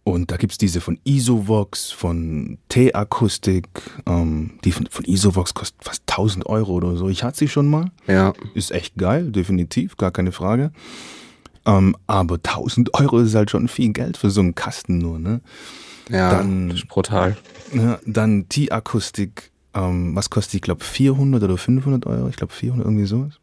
Und 0.03 0.31
da 0.31 0.37
gibt 0.37 0.53
es 0.53 0.57
diese 0.57 0.81
von 0.81 0.99
Isovox, 1.05 1.91
von 1.91 2.57
T-Akustik. 2.69 3.67
Ähm, 4.05 4.59
die 4.63 4.71
von, 4.73 4.87
von 4.89 5.05
Isovox 5.05 5.53
kostet 5.53 5.83
fast 5.83 6.03
1000 6.07 6.45
Euro 6.45 6.73
oder 6.73 6.95
so. 6.97 7.07
Ich 7.07 7.23
hatte 7.23 7.37
sie 7.37 7.47
schon 7.47 7.67
mal. 7.67 7.91
Ja. 8.07 8.33
Ist 8.53 8.71
echt 8.71 8.95
geil, 8.97 9.31
definitiv, 9.31 9.95
gar 9.95 10.11
keine 10.11 10.33
Frage. 10.33 10.71
Ähm, 11.65 11.95
aber 12.07 12.35
1000 12.35 12.93
Euro 12.93 13.19
ist 13.19 13.35
halt 13.35 13.51
schon 13.51 13.69
viel 13.69 13.93
Geld 13.93 14.17
für 14.17 14.29
so 14.29 14.41
einen 14.41 14.55
Kasten 14.55 14.97
nur, 14.97 15.17
ne? 15.19 15.41
Ja, 16.09 16.31
dann, 16.31 16.69
das 16.69 16.79
ist 16.79 16.87
brutal. 16.87 17.37
Ja, 17.73 17.99
dann 18.05 18.47
T-Akustik, 18.49 19.51
ähm, 19.73 20.15
was 20.15 20.29
kostet 20.29 20.53
die? 20.53 20.57
Ich 20.57 20.63
glaube 20.63 20.83
400 20.83 21.43
oder 21.43 21.57
500 21.57 22.05
Euro. 22.05 22.27
Ich 22.29 22.35
glaube 22.35 22.53
400, 22.53 22.85
irgendwie 22.85 23.05
sowas. 23.05 23.39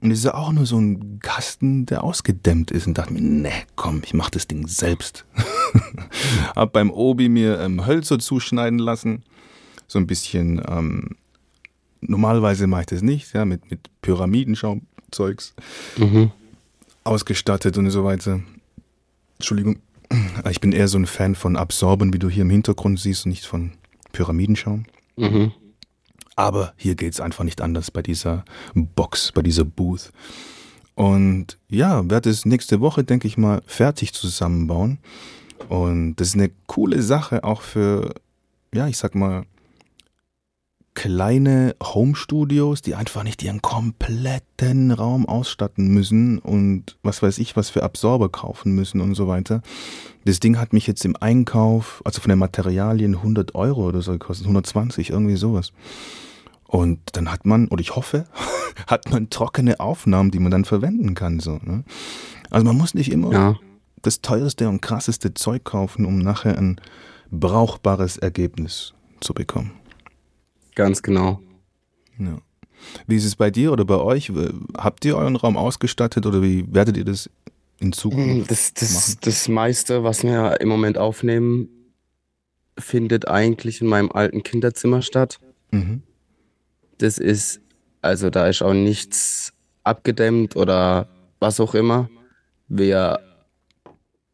Und 0.00 0.10
es 0.10 0.18
ist 0.18 0.24
ja 0.24 0.34
auch 0.34 0.52
nur 0.52 0.66
so 0.66 0.78
ein 0.78 1.18
Kasten, 1.20 1.86
der 1.86 2.04
ausgedämmt 2.04 2.70
ist. 2.70 2.86
Und 2.86 2.98
dachte 2.98 3.12
mir, 3.12 3.22
ne, 3.22 3.52
komm, 3.74 4.02
ich 4.04 4.12
mach 4.12 4.28
das 4.28 4.46
Ding 4.46 4.66
selbst. 4.66 5.24
Hab 6.54 6.72
beim 6.72 6.90
Obi 6.90 7.30
mir 7.30 7.58
ähm, 7.60 7.86
Hölzer 7.86 8.18
zuschneiden 8.18 8.78
lassen. 8.78 9.22
So 9.86 9.98
ein 9.98 10.06
bisschen, 10.06 10.60
ähm, 10.68 11.16
normalerweise 12.02 12.66
mache 12.66 12.82
ich 12.82 12.86
das 12.88 13.02
nicht, 13.02 13.32
ja, 13.34 13.44
mit, 13.44 13.70
mit 13.70 13.88
Pyramidenschaumzeugs. 14.02 15.54
Mhm. 15.96 16.30
Ausgestattet 17.04 17.78
und 17.78 17.88
so 17.90 18.04
weiter. 18.04 18.40
Entschuldigung. 19.38 19.78
Ich 20.50 20.60
bin 20.60 20.72
eher 20.72 20.88
so 20.88 20.98
ein 20.98 21.06
Fan 21.06 21.34
von 21.34 21.56
Absorben, 21.56 22.12
wie 22.12 22.18
du 22.18 22.28
hier 22.28 22.42
im 22.42 22.50
Hintergrund 22.50 23.00
siehst, 23.00 23.26
und 23.26 23.30
nicht 23.30 23.46
von 23.46 23.72
Pyramidenschaum. 24.12 24.84
Mhm. 25.16 25.52
Aber 26.36 26.74
hier 26.76 26.94
geht 26.94 27.12
es 27.12 27.20
einfach 27.20 27.44
nicht 27.44 27.60
anders 27.60 27.90
bei 27.90 28.02
dieser 28.02 28.44
Box, 28.74 29.32
bei 29.32 29.42
dieser 29.42 29.64
Booth. 29.64 30.12
Und 30.94 31.58
ja, 31.68 32.08
werde 32.08 32.30
es 32.30 32.44
nächste 32.44 32.80
Woche, 32.80 33.04
denke 33.04 33.26
ich 33.26 33.36
mal, 33.36 33.62
fertig 33.66 34.12
zusammenbauen. 34.12 34.98
Und 35.68 36.16
das 36.16 36.28
ist 36.28 36.34
eine 36.34 36.50
coole 36.66 37.02
Sache 37.02 37.44
auch 37.44 37.62
für, 37.62 38.14
ja, 38.72 38.86
ich 38.88 38.98
sag 38.98 39.14
mal, 39.14 39.44
kleine 40.94 41.74
Home-Studios, 41.82 42.80
die 42.80 42.94
einfach 42.94 43.24
nicht 43.24 43.42
ihren 43.42 43.60
kompletten 43.60 44.92
Raum 44.92 45.28
ausstatten 45.28 45.88
müssen 45.88 46.38
und 46.38 46.96
was 47.02 47.22
weiß 47.22 47.38
ich, 47.38 47.56
was 47.56 47.70
für 47.70 47.82
Absorber 47.82 48.28
kaufen 48.28 48.74
müssen 48.74 49.00
und 49.00 49.14
so 49.14 49.26
weiter. 49.26 49.60
Das 50.24 50.40
Ding 50.40 50.58
hat 50.58 50.72
mich 50.72 50.86
jetzt 50.86 51.04
im 51.04 51.16
Einkauf, 51.16 52.00
also 52.04 52.20
von 52.20 52.30
den 52.30 52.38
Materialien 52.38 53.16
100 53.16 53.54
Euro 53.54 53.88
oder 53.88 54.02
so 54.02 54.12
gekostet, 54.12 54.46
120, 54.46 55.10
irgendwie 55.10 55.36
sowas. 55.36 55.72
Und 56.66 57.00
dann 57.12 57.30
hat 57.30 57.44
man, 57.44 57.68
oder 57.68 57.80
ich 57.80 57.94
hoffe, 57.96 58.24
hat 58.86 59.10
man 59.10 59.30
trockene 59.30 59.80
Aufnahmen, 59.80 60.30
die 60.30 60.38
man 60.38 60.50
dann 60.50 60.64
verwenden 60.64 61.14
kann. 61.14 61.40
So, 61.40 61.58
ne? 61.62 61.84
Also 62.50 62.64
man 62.64 62.76
muss 62.76 62.94
nicht 62.94 63.12
immer 63.12 63.32
ja. 63.32 63.56
das 64.02 64.22
teuerste 64.22 64.68
und 64.68 64.80
krasseste 64.80 65.34
Zeug 65.34 65.64
kaufen, 65.64 66.06
um 66.06 66.18
nachher 66.18 66.56
ein 66.56 66.80
brauchbares 67.30 68.16
Ergebnis 68.16 68.94
zu 69.20 69.34
bekommen. 69.34 69.72
Ganz 70.74 71.02
genau. 71.02 71.40
Ja. 72.18 72.38
Wie 73.06 73.16
ist 73.16 73.24
es 73.24 73.36
bei 73.36 73.50
dir 73.50 73.72
oder 73.72 73.84
bei 73.84 73.96
euch? 73.96 74.30
Habt 74.76 75.04
ihr 75.04 75.16
euren 75.16 75.36
Raum 75.36 75.56
ausgestattet 75.56 76.26
oder 76.26 76.42
wie 76.42 76.64
werdet 76.72 76.96
ihr 76.96 77.04
das 77.04 77.30
in 77.80 77.92
Zukunft 77.92 78.50
das, 78.50 78.74
das, 78.74 78.92
machen? 78.92 79.18
Das 79.22 79.48
meiste, 79.48 80.04
was 80.04 80.22
wir 80.22 80.60
im 80.60 80.68
Moment 80.68 80.98
aufnehmen, 80.98 81.68
findet 82.78 83.28
eigentlich 83.28 83.80
in 83.80 83.86
meinem 83.86 84.10
alten 84.12 84.42
Kinderzimmer 84.42 85.02
statt. 85.02 85.38
Mhm. 85.70 86.02
Das 86.98 87.18
ist, 87.18 87.60
also 88.02 88.30
da 88.30 88.48
ist 88.48 88.62
auch 88.62 88.74
nichts 88.74 89.52
abgedämmt 89.82 90.56
oder 90.56 91.08
was 91.40 91.60
auch 91.60 91.74
immer. 91.74 92.08
Wir 92.68 93.20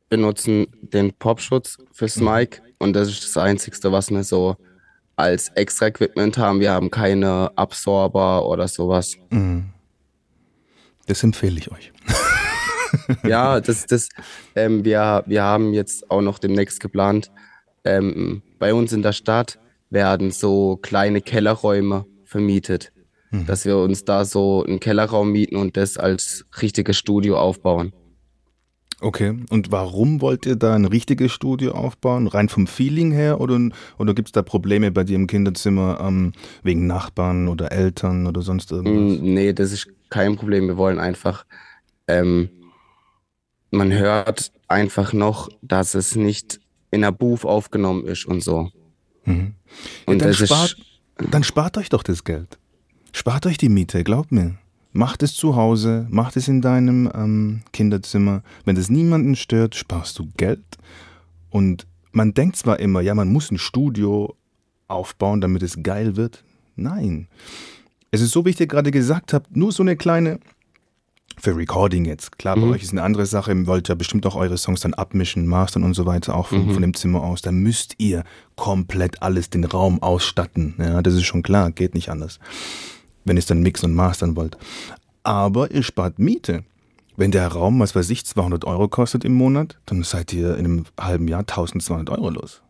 benutzen 0.09 0.67
den 0.81 1.13
Popschutz 1.13 1.79
fürs 1.93 2.17
mhm. 2.17 2.25
Mic 2.25 2.63
und 2.79 2.95
das 2.95 3.09
ist 3.09 3.25
das 3.25 3.37
Einzige, 3.37 3.77
was 3.93 4.11
wir 4.11 4.25
so 4.25 4.57
als 5.21 5.49
extra 5.51 5.87
Equipment 5.87 6.39
haben. 6.39 6.61
Wir 6.61 6.73
haben 6.73 6.91
keine 6.91 7.51
Absorber 7.57 8.47
oder 8.47 8.67
sowas. 8.69 9.17
Mhm. 9.31 9.71
Das 11.07 11.23
empfehle 11.23 11.59
ich 11.59 11.71
euch. 11.71 11.93
ja, 13.25 13.61
das, 13.61 13.87
das, 13.87 14.09
ähm, 14.55 14.85
wir, 14.85 15.25
wir 15.27 15.43
haben 15.43 15.73
jetzt 15.73 16.11
auch 16.11 16.23
noch 16.23 16.39
demnächst 16.39 16.81
geplant, 16.81 17.31
ähm, 17.85 18.43
bei 18.59 18.75
uns 18.75 18.93
in 18.93 19.03
der 19.03 19.13
Stadt 19.13 19.59
werden 19.91 20.31
so 20.31 20.77
kleine 20.77 21.21
Kellerräume 21.21 22.07
vermietet. 22.25 22.93
Mhm. 23.31 23.47
Dass 23.47 23.65
wir 23.65 23.77
uns 23.79 24.05
da 24.05 24.25
so 24.25 24.65
einen 24.65 24.81
Kellerraum 24.81 25.33
mieten 25.33 25.57
und 25.57 25.77
das 25.77 25.97
als 25.97 26.45
richtiges 26.61 26.97
Studio 26.97 27.39
aufbauen. 27.39 27.93
Okay, 29.01 29.35
und 29.49 29.73
warum 29.73 30.21
wollt 30.21 30.45
ihr 30.45 30.57
da 30.57 30.75
ein 30.75 30.85
richtiges 30.85 31.33
Studio 31.33 31.73
aufbauen? 31.73 32.27
Rein 32.27 32.51
vom 32.51 32.67
Feeling 32.67 33.13
her 33.13 33.41
oder, 33.41 33.59
oder 33.99 34.15
gibt 34.15 34.29
es 34.29 34.33
da 34.33 34.43
Probleme 34.43 34.91
bei 34.91 35.05
dir 35.05 35.17
im 35.17 35.27
Kinderzimmer 35.27 35.99
ähm, 36.03 36.33
wegen 36.63 36.87
Nachbarn 36.87 37.49
oder 37.49 37.73
Eltern 37.73 38.27
oder 38.27 38.43
sonst 38.43 38.71
irgendwas? 38.71 39.19
Mm, 39.19 39.35
nee, 39.35 39.53
das 39.55 39.73
ist 39.73 39.89
kein 40.11 40.37
Problem. 40.37 40.67
Wir 40.67 40.77
wollen 40.77 40.99
einfach, 40.99 41.47
ähm, 42.09 42.51
man 43.71 43.91
hört 43.93 44.53
einfach 44.69 45.15
noch, 45.15 45.49
dass 45.63 45.95
es 45.95 46.15
nicht 46.15 46.61
in 46.91 47.01
der 47.01 47.13
Booth 47.13 47.45
aufgenommen 47.45 48.05
ist 48.07 48.27
und 48.27 48.43
so. 48.43 48.71
Mhm. 49.25 49.55
Ja, 50.07 50.13
und 50.13 50.23
dann, 50.23 50.35
spart, 50.35 50.77
dann 51.31 51.45
spart 51.45 51.79
euch 51.79 51.89
doch 51.89 52.03
das 52.03 52.25
Geld. 52.25 52.59
Spart 53.13 53.47
euch 53.47 53.57
die 53.57 53.69
Miete, 53.69 54.05
glaubt 54.05 54.31
mir. 54.31 54.59
Macht 54.93 55.23
es 55.23 55.35
zu 55.35 55.55
Hause, 55.55 56.07
macht 56.11 56.37
es 56.37 56.49
in 56.49 56.61
deinem 56.61 57.11
ähm, 57.15 57.63
Kinderzimmer. 57.73 58.43
Wenn 58.65 58.77
es 58.77 58.91
niemanden 58.91 59.37
stört, 59.37 59.77
sparst 59.77 60.19
du 60.19 60.29
Geld. 60.37 60.65
Und 61.49 61.87
man 62.11 62.35
denkt 62.35 62.57
zwar 62.57 62.81
immer, 62.81 63.01
ja, 63.01 63.15
man 63.15 63.33
muss 63.33 63.53
ein 63.53 63.59
Studio 63.59 64.35
aufbauen, 64.89 65.41
damit 65.41 65.63
es 65.63 65.83
geil 65.83 66.17
wird. 66.17 66.43
Nein. 66.75 67.29
Es 68.11 68.21
ist 68.21 68.33
so, 68.33 68.45
wie 68.45 68.51
ich 68.51 68.57
dir 68.57 68.67
gerade 68.67 68.91
gesagt 68.91 69.33
habe, 69.33 69.45
nur 69.51 69.71
so 69.71 69.85
eine 69.85 69.97
kleine 69.97 70.41
für 71.39 71.57
Recording 71.57 72.05
jetzt. 72.05 72.37
Klar, 72.39 72.57
bei 72.57 72.63
mhm. 72.63 72.73
euch 72.73 72.83
ist 72.83 72.91
eine 72.91 73.03
andere 73.03 73.27
Sache. 73.27 73.53
Ihr 73.53 73.67
wollt 73.69 73.89
ja 73.89 73.95
bestimmt 73.95 74.27
auch 74.27 74.35
eure 74.35 74.59
Songs 74.59 74.81
dann 74.81 74.95
abmischen, 74.95 75.47
mastern 75.47 75.85
und 75.85 75.95
so 75.95 76.05
weiter, 76.05 76.35
auch 76.35 76.49
von, 76.49 76.67
mhm. 76.67 76.73
von 76.73 76.83
dem 76.83 76.95
Zimmer 76.95 77.23
aus. 77.23 77.43
Da 77.43 77.53
müsst 77.53 77.95
ihr 77.99 78.25
komplett 78.57 79.23
alles, 79.23 79.51
den 79.51 79.65
Raum 79.65 80.03
ausstatten. 80.03 80.75
Ja, 80.79 81.01
das 81.01 81.15
ist 81.15 81.25
schon 81.25 81.43
klar, 81.43 81.71
geht 81.71 81.95
nicht 81.95 82.11
anders 82.11 82.41
wenn 83.25 83.37
ihr 83.37 83.41
es 83.41 83.47
dann 83.47 83.63
mixen 83.63 83.91
und 83.91 83.97
mastern 83.97 84.37
wollt. 84.37 84.57
Aber 85.23 85.71
ihr 85.71 85.83
spart 85.83 86.19
Miete. 86.19 86.65
Wenn 87.17 87.33
der 87.33 87.49
Raum, 87.49 87.81
was 87.81 87.95
weiß 87.95 88.09
ich, 88.11 88.25
200 88.25 88.65
Euro 88.65 88.89
kostet 88.89 89.25
im 89.25 89.35
Monat, 89.35 89.79
dann 89.85 90.03
seid 90.03 90.33
ihr 90.33 90.57
in 90.57 90.65
einem 90.65 90.85
halben 90.99 91.29
Jahr 91.29 91.41
1200 91.41 92.09
Euro 92.11 92.31
los. 92.31 92.63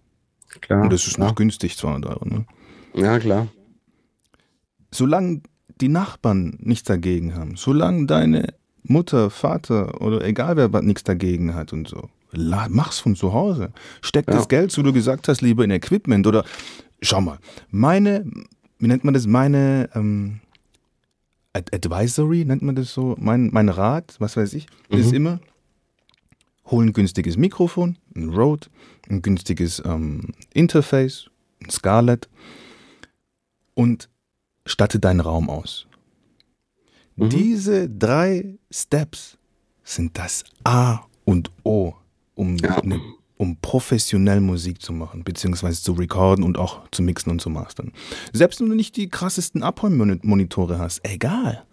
Klar. 0.60 0.82
Und 0.82 0.92
das 0.92 1.06
ist 1.06 1.14
klar. 1.14 1.28
noch 1.28 1.34
günstig, 1.36 1.76
200 1.76 2.10
Euro. 2.10 2.24
Ne? 2.28 2.46
Ja, 2.94 3.18
klar. 3.18 3.46
Solange 4.90 5.42
die 5.80 5.88
Nachbarn 5.88 6.58
nichts 6.60 6.84
dagegen 6.84 7.34
haben, 7.36 7.56
solange 7.56 8.06
deine 8.06 8.54
Mutter, 8.82 9.30
Vater 9.30 10.00
oder 10.00 10.24
egal 10.24 10.56
wer 10.56 10.82
nichts 10.82 11.04
dagegen 11.04 11.54
hat 11.54 11.72
und 11.72 11.88
so, 11.88 12.08
mach's 12.32 12.98
von 12.98 13.14
zu 13.14 13.32
Hause. 13.32 13.72
Steck 14.00 14.26
ja. 14.28 14.34
das 14.34 14.48
Geld, 14.48 14.72
so 14.72 14.82
du 14.82 14.92
gesagt 14.92 15.28
hast, 15.28 15.42
lieber 15.42 15.64
in 15.64 15.70
Equipment 15.70 16.26
oder 16.26 16.44
schau 17.02 17.20
mal, 17.20 17.38
meine 17.70 18.24
wie 18.80 18.86
nennt 18.86 19.04
man 19.04 19.14
das, 19.14 19.26
meine 19.26 19.90
ähm, 19.94 20.40
Advisory, 21.52 22.44
nennt 22.44 22.62
man 22.62 22.74
das 22.74 22.92
so, 22.92 23.14
mein, 23.18 23.50
mein 23.52 23.68
Rat, 23.68 24.16
was 24.18 24.36
weiß 24.36 24.54
ich, 24.54 24.66
mhm. 24.90 24.98
ist 24.98 25.12
immer, 25.12 25.40
hol 26.66 26.86
ein 26.86 26.92
günstiges 26.92 27.36
Mikrofon, 27.36 27.98
ein 28.16 28.30
Rode, 28.30 28.68
ein 29.08 29.22
günstiges 29.22 29.82
ähm, 29.84 30.32
Interface, 30.54 31.30
ein 31.62 31.70
Scarlett 31.70 32.28
und 33.74 34.08
statte 34.64 34.98
deinen 34.98 35.20
Raum 35.20 35.50
aus. 35.50 35.86
Mhm. 37.16 37.28
Diese 37.28 37.88
drei 37.88 38.58
Steps 38.70 39.36
sind 39.84 40.16
das 40.16 40.44
A 40.64 41.00
und 41.24 41.50
O, 41.64 41.94
um, 42.34 42.56
ja. 42.56 42.78
eine, 42.78 43.00
um 43.40 43.56
professionell 43.56 44.42
Musik 44.42 44.82
zu 44.82 44.92
machen, 44.92 45.24
beziehungsweise 45.24 45.82
zu 45.82 45.92
recorden 45.92 46.44
und 46.44 46.58
auch 46.58 46.86
zu 46.90 47.00
mixen 47.00 47.30
und 47.30 47.40
zu 47.40 47.48
mastern. 47.48 47.90
Selbst 48.34 48.60
wenn 48.60 48.68
du 48.68 48.74
nicht 48.74 48.96
die 48.96 49.08
krassesten 49.08 49.62
Abräummonitore 49.62 50.78
hast, 50.78 51.00
egal. 51.08 51.64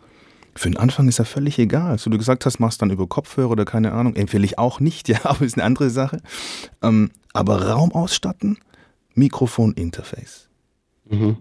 Für 0.56 0.70
den 0.70 0.78
Anfang 0.78 1.10
ist 1.10 1.20
ja 1.20 1.26
völlig 1.26 1.60
egal. 1.60 2.00
So 2.00 2.10
du 2.10 2.18
gesagt 2.18 2.46
hast, 2.46 2.60
machst 2.60 2.82
dann 2.82 2.90
über 2.90 3.06
Kopfhörer 3.06 3.52
oder 3.52 3.66
keine 3.66 3.92
Ahnung, 3.92 4.16
empfehle 4.16 4.46
ich 4.46 4.58
auch 4.58 4.80
nicht, 4.80 5.10
ja, 5.10 5.20
aber 5.26 5.44
ist 5.44 5.58
eine 5.58 5.66
andere 5.66 5.90
Sache. 5.90 6.22
Ähm, 6.82 7.12
aber 7.34 7.68
Raum 7.68 7.92
ausstatten, 7.92 8.60
Mikrofon, 9.14 9.74
Interface. 9.74 10.48
Mhm. 11.10 11.36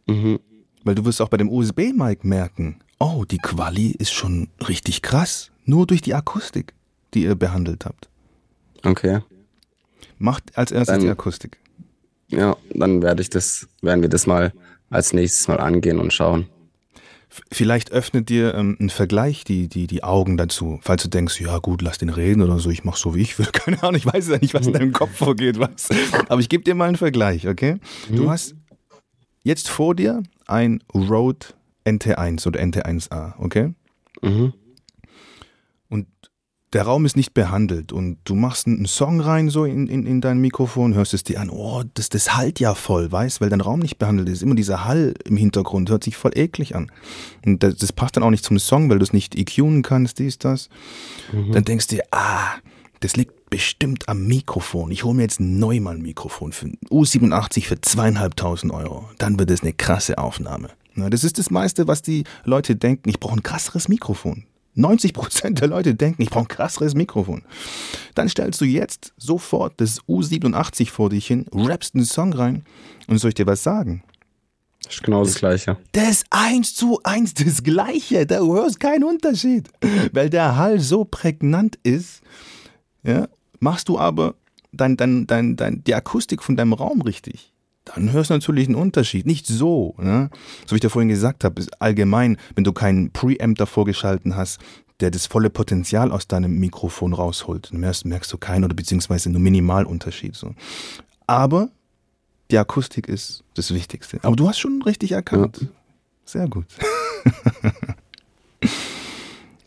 Mhm. 0.06 0.38
Weil 0.84 0.94
du 0.94 1.04
wirst 1.04 1.20
auch 1.20 1.28
bei 1.28 1.36
dem 1.36 1.48
USB-Mic 1.48 2.24
merken, 2.26 2.80
oh, 2.98 3.24
die 3.24 3.38
Quali 3.38 3.90
ist 3.90 4.12
schon 4.12 4.48
richtig 4.66 5.02
krass. 5.02 5.50
Nur 5.64 5.86
durch 5.86 6.02
die 6.02 6.14
Akustik, 6.14 6.74
die 7.14 7.24
ihr 7.24 7.34
behandelt 7.34 7.84
habt. 7.84 8.08
Okay. 8.82 9.20
Macht 10.18 10.56
als 10.56 10.72
erstes 10.72 10.96
dann, 10.96 11.04
die 11.04 11.10
Akustik. 11.10 11.58
Ja, 12.32 12.56
dann 12.70 13.02
werde 13.02 13.22
ich 13.22 13.30
das, 13.30 13.68
werden 13.82 14.02
wir 14.02 14.08
das 14.08 14.26
mal 14.26 14.52
als 14.90 15.12
nächstes 15.12 15.48
mal 15.48 15.60
angehen 15.60 15.98
und 15.98 16.12
schauen. 16.12 16.46
Vielleicht 17.50 17.92
öffnet 17.92 18.28
dir 18.28 18.54
ähm, 18.54 18.76
ein 18.78 18.90
Vergleich 18.90 19.44
die, 19.44 19.68
die, 19.68 19.86
die 19.86 20.04
Augen 20.04 20.36
dazu, 20.36 20.80
falls 20.82 21.02
du 21.02 21.08
denkst, 21.08 21.40
ja 21.40 21.58
gut, 21.58 21.80
lass 21.80 21.96
den 21.96 22.10
reden 22.10 22.42
oder 22.42 22.58
so, 22.58 22.68
ich 22.68 22.84
mach 22.84 22.96
so 22.96 23.14
wie 23.14 23.22
ich 23.22 23.38
will. 23.38 23.46
Keine 23.52 23.82
Ahnung, 23.82 23.94
ich 23.94 24.04
weiß 24.04 24.28
ja 24.28 24.38
nicht, 24.38 24.52
was 24.52 24.66
in 24.66 24.74
deinem 24.74 24.92
Kopf 24.92 25.16
vorgeht, 25.16 25.58
was. 25.58 25.88
Aber 26.28 26.40
ich 26.40 26.50
gebe 26.50 26.64
dir 26.64 26.74
mal 26.74 26.88
einen 26.88 26.96
Vergleich, 26.96 27.48
okay? 27.48 27.76
Mhm. 28.10 28.16
Du 28.16 28.30
hast 28.30 28.54
jetzt 29.44 29.70
vor 29.70 29.94
dir 29.94 30.22
ein 30.46 30.82
Rode 30.94 31.46
NT1 31.86 32.46
oder 32.46 32.60
NT1A, 32.60 33.34
okay? 33.38 33.72
Mhm. 34.20 34.52
Der 36.72 36.84
Raum 36.84 37.04
ist 37.04 37.16
nicht 37.16 37.34
behandelt 37.34 37.92
und 37.92 38.16
du 38.24 38.34
machst 38.34 38.66
einen 38.66 38.86
Song 38.86 39.20
rein 39.20 39.50
so 39.50 39.64
in, 39.66 39.88
in, 39.88 40.06
in 40.06 40.22
dein 40.22 40.38
Mikrofon, 40.38 40.94
hörst 40.94 41.12
es 41.12 41.22
dir 41.22 41.40
an, 41.40 41.50
oh, 41.50 41.82
das, 41.94 42.08
das 42.08 42.34
halt 42.34 42.60
ja 42.60 42.74
voll, 42.74 43.12
weißt, 43.12 43.40
weil 43.40 43.50
dein 43.50 43.60
Raum 43.60 43.80
nicht 43.80 43.98
behandelt 43.98 44.30
ist. 44.30 44.42
Immer 44.42 44.54
dieser 44.54 44.84
Hall 44.86 45.14
im 45.24 45.36
Hintergrund 45.36 45.90
hört 45.90 46.04
sich 46.04 46.16
voll 46.16 46.32
eklig 46.34 46.74
an. 46.74 46.90
Und 47.44 47.62
das, 47.62 47.76
das 47.76 47.92
passt 47.92 48.16
dann 48.16 48.22
auch 48.22 48.30
nicht 48.30 48.44
zum 48.44 48.58
Song, 48.58 48.88
weil 48.88 48.98
du 48.98 49.04
es 49.04 49.12
nicht 49.12 49.34
EQen 49.34 49.82
kannst, 49.82 50.18
dies, 50.18 50.38
das. 50.38 50.70
Mhm. 51.32 51.52
Dann 51.52 51.64
denkst 51.64 51.88
du 51.88 51.96
dir, 51.96 52.04
ah, 52.10 52.54
das 53.00 53.16
liegt 53.16 53.50
bestimmt 53.50 54.08
am 54.08 54.26
Mikrofon. 54.26 54.90
Ich 54.92 55.04
hole 55.04 55.14
mir 55.14 55.22
jetzt 55.22 55.40
ein 55.40 55.58
Neumann-Mikrofon 55.58 56.52
für 56.52 56.68
U87 56.90 57.66
für 57.66 57.80
zweieinhalbtausend 57.80 58.72
Euro. 58.72 59.10
Dann 59.18 59.38
wird 59.38 59.50
es 59.50 59.62
eine 59.62 59.74
krasse 59.74 60.16
Aufnahme. 60.16 60.70
Na, 60.94 61.10
das 61.10 61.22
ist 61.22 61.38
das 61.38 61.50
meiste, 61.50 61.86
was 61.86 62.00
die 62.00 62.24
Leute 62.44 62.76
denken. 62.76 63.10
Ich 63.10 63.20
brauche 63.20 63.36
ein 63.36 63.42
krasseres 63.42 63.88
Mikrofon. 63.88 64.44
90% 64.76 65.50
der 65.54 65.68
Leute 65.68 65.94
denken, 65.94 66.22
ich 66.22 66.30
brauche 66.30 66.44
ein 66.44 66.48
krasseres 66.48 66.94
Mikrofon. 66.94 67.42
Dann 68.14 68.28
stellst 68.28 68.60
du 68.60 68.64
jetzt 68.64 69.12
sofort 69.16 69.74
das 69.80 70.00
U87 70.02 70.90
vor 70.90 71.10
dich 71.10 71.26
hin, 71.26 71.46
rappst 71.52 71.94
einen 71.94 72.04
Song 72.04 72.32
rein 72.32 72.64
und 73.06 73.18
soll 73.18 73.28
ich 73.28 73.34
dir 73.34 73.46
was 73.46 73.62
sagen? 73.62 74.02
Das 74.84 74.94
ist 74.94 75.02
genau 75.02 75.22
das, 75.22 75.32
das 75.32 75.40
Gleiche. 75.40 75.76
Das 75.92 76.08
ist 76.10 76.26
eins 76.30 76.74
zu 76.74 77.00
eins 77.04 77.34
das 77.34 77.62
Gleiche. 77.62 78.26
Da 78.26 78.40
hörst 78.40 78.80
keinen 78.80 79.04
Unterschied. 79.04 79.68
Weil 80.12 80.28
der 80.28 80.56
Hall 80.56 80.80
so 80.80 81.04
prägnant 81.04 81.78
ist, 81.84 82.22
ja, 83.04 83.28
machst 83.60 83.88
du 83.88 83.98
aber 83.98 84.34
dein, 84.72 84.96
dein, 84.96 85.26
dein, 85.26 85.56
dein, 85.56 85.84
die 85.84 85.94
Akustik 85.94 86.42
von 86.42 86.56
deinem 86.56 86.72
Raum 86.72 87.02
richtig, 87.02 87.51
dann 87.84 88.12
hörst 88.12 88.30
du 88.30 88.34
natürlich 88.34 88.68
einen 88.68 88.76
Unterschied. 88.76 89.26
Nicht 89.26 89.46
so, 89.46 89.94
ne? 89.98 90.30
so 90.66 90.72
wie 90.72 90.76
ich 90.76 90.80
dir 90.80 90.90
vorhin 90.90 91.08
gesagt 91.08 91.44
habe, 91.44 91.64
allgemein, 91.78 92.36
wenn 92.54 92.64
du 92.64 92.72
keinen 92.72 93.10
Preamp 93.10 93.58
davor 93.58 93.84
geschalten 93.84 94.36
hast, 94.36 94.60
der 95.00 95.10
das 95.10 95.26
volle 95.26 95.50
Potenzial 95.50 96.12
aus 96.12 96.28
deinem 96.28 96.58
Mikrofon 96.58 97.12
rausholt, 97.12 97.72
dann 97.72 97.80
merkst, 97.80 98.04
merkst 98.04 98.32
du 98.32 98.38
keinen 98.38 98.64
oder 98.64 98.74
beziehungsweise 98.74 99.30
nur 99.30 99.40
Minimalunterschied. 99.40 100.36
So. 100.36 100.54
Aber 101.26 101.70
die 102.50 102.58
Akustik 102.58 103.08
ist 103.08 103.42
das 103.54 103.74
Wichtigste. 103.74 104.20
Aber 104.22 104.36
du 104.36 104.48
hast 104.48 104.60
schon 104.60 104.80
richtig 104.82 105.12
erkannt. 105.12 105.58
Ja. 105.60 105.68
Sehr 106.24 106.48
gut. 106.48 106.66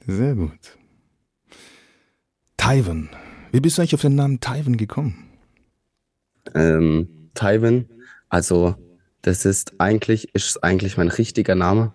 Sehr 0.08 0.36
gut. 0.36 0.78
Taiwan. 2.56 3.10
Wie 3.52 3.60
bist 3.60 3.78
du 3.78 3.82
eigentlich 3.82 3.96
auf 3.96 4.02
den 4.02 4.16
Namen 4.16 4.40
Taiwan 4.40 4.78
gekommen? 4.78 5.28
Ähm, 6.54 7.25
Taiwan, 7.36 7.86
also 8.30 8.76
das 9.22 9.46
ist 9.46 9.74
eigentlich, 9.80 10.34
ist 10.34 10.64
eigentlich 10.64 10.98
mein 10.98 11.08
richtiger 11.08 11.56
Name. 11.56 11.94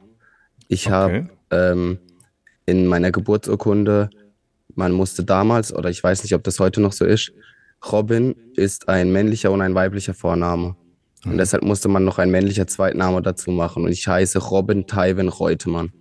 Ich 0.68 0.86
okay. 0.86 0.94
habe 0.94 1.30
ähm, 1.50 1.98
in 2.66 2.86
meiner 2.86 3.10
Geburtsurkunde, 3.10 4.10
man 4.74 4.92
musste 4.92 5.24
damals, 5.24 5.74
oder 5.74 5.90
ich 5.90 6.02
weiß 6.02 6.22
nicht, 6.22 6.34
ob 6.34 6.44
das 6.44 6.60
heute 6.60 6.80
noch 6.80 6.92
so 6.92 7.04
ist, 7.04 7.32
Robin 7.90 8.34
ist 8.56 8.88
ein 8.88 9.12
männlicher 9.12 9.50
und 9.50 9.62
ein 9.62 9.74
weiblicher 9.74 10.14
Vorname. 10.14 10.76
Und 11.24 11.34
mhm. 11.34 11.38
deshalb 11.38 11.62
musste 11.62 11.88
man 11.88 12.04
noch 12.04 12.18
ein 12.18 12.30
männlicher 12.30 12.66
Zweitname 12.66 13.22
dazu 13.22 13.50
machen. 13.50 13.84
Und 13.84 13.92
ich 13.92 14.06
heiße 14.06 14.38
Robin 14.38 14.86
Taiwan 14.86 15.28
Reutemann. 15.28 15.92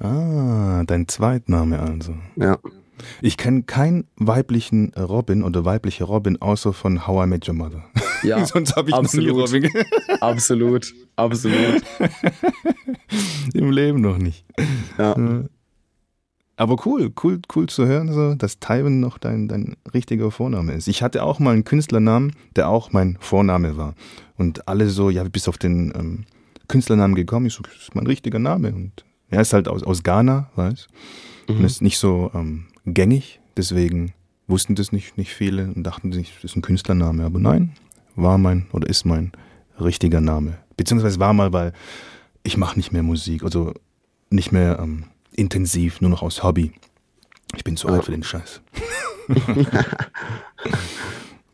Ah, 0.00 0.82
dein 0.86 1.06
Zweitname 1.08 1.78
also. 1.78 2.14
Ja. 2.36 2.58
Ich 3.20 3.36
kenne 3.36 3.62
keinen 3.62 4.06
weiblichen 4.16 4.92
Robin 4.94 5.42
oder 5.42 5.64
weibliche 5.64 6.04
Robin 6.04 6.40
außer 6.40 6.72
von 6.72 7.06
How 7.06 7.24
I 7.24 7.28
Met 7.28 7.48
Your 7.48 7.54
Mother. 7.54 7.84
Ja, 8.24 8.44
sonst 8.46 8.76
habe 8.76 8.90
ich 8.90 8.94
absolut, 8.94 9.36
noch 9.36 9.52
nie 9.52 9.66
Robin. 9.66 9.84
absolut, 10.20 10.94
absolut. 11.16 11.82
Im 13.54 13.70
Leben 13.70 14.00
noch 14.00 14.18
nicht. 14.18 14.44
Ja. 14.98 15.44
Aber 16.56 16.76
cool, 16.86 17.12
cool, 17.22 17.40
cool 17.54 17.68
zu 17.68 17.86
hören, 17.86 18.12
so, 18.12 18.34
dass 18.34 18.60
Tywin 18.60 19.00
noch 19.00 19.18
dein, 19.18 19.48
dein 19.48 19.76
richtiger 19.92 20.30
Vorname 20.30 20.72
ist. 20.72 20.86
Ich 20.86 21.02
hatte 21.02 21.24
auch 21.24 21.40
mal 21.40 21.52
einen 21.52 21.64
Künstlernamen, 21.64 22.32
der 22.54 22.68
auch 22.68 22.92
mein 22.92 23.16
Vorname 23.20 23.76
war. 23.76 23.94
Und 24.36 24.68
alle 24.68 24.88
so, 24.88 25.10
ja, 25.10 25.24
bis 25.24 25.48
auf 25.48 25.58
den 25.58 25.92
ähm, 25.96 26.24
Künstlernamen 26.68 27.16
gekommen. 27.16 27.46
Ich 27.46 27.54
so, 27.54 27.62
das 27.62 27.74
ist 27.74 27.94
mein 27.94 28.06
richtiger 28.06 28.38
Name. 28.38 28.72
Und 28.72 29.04
er 29.30 29.40
ist 29.40 29.52
halt 29.52 29.66
aus, 29.66 29.82
aus 29.82 30.04
Ghana, 30.04 30.50
weißt 30.54 30.88
mhm. 31.48 31.56
Und 31.56 31.64
ist 31.64 31.82
nicht 31.82 31.98
so 31.98 32.30
ähm, 32.34 32.66
gängig. 32.86 33.40
Deswegen 33.56 34.12
wussten 34.46 34.76
das 34.76 34.92
nicht, 34.92 35.18
nicht 35.18 35.32
viele 35.32 35.72
und 35.74 35.82
dachten 35.82 36.12
sich, 36.12 36.34
das 36.34 36.52
ist 36.52 36.56
ein 36.56 36.62
Künstlername. 36.62 37.24
Aber 37.24 37.40
nein, 37.40 37.72
war 38.16 38.38
mein 38.38 38.66
oder 38.72 38.88
ist 38.88 39.04
mein 39.04 39.32
richtiger 39.80 40.20
Name. 40.20 40.58
Beziehungsweise 40.76 41.20
war 41.20 41.32
mal, 41.32 41.52
weil 41.52 41.72
ich 42.42 42.56
mache 42.56 42.76
nicht 42.76 42.92
mehr 42.92 43.02
Musik. 43.02 43.42
Also 43.42 43.74
nicht 44.30 44.52
mehr 44.52 44.78
ähm, 44.80 45.04
intensiv, 45.32 46.00
nur 46.00 46.10
noch 46.10 46.22
aus 46.22 46.42
Hobby. 46.42 46.72
Ich 47.56 47.64
bin 47.64 47.76
zu 47.76 47.88
alt 47.88 48.04
für 48.04 48.12
den 48.12 48.22
Scheiß. 48.22 48.60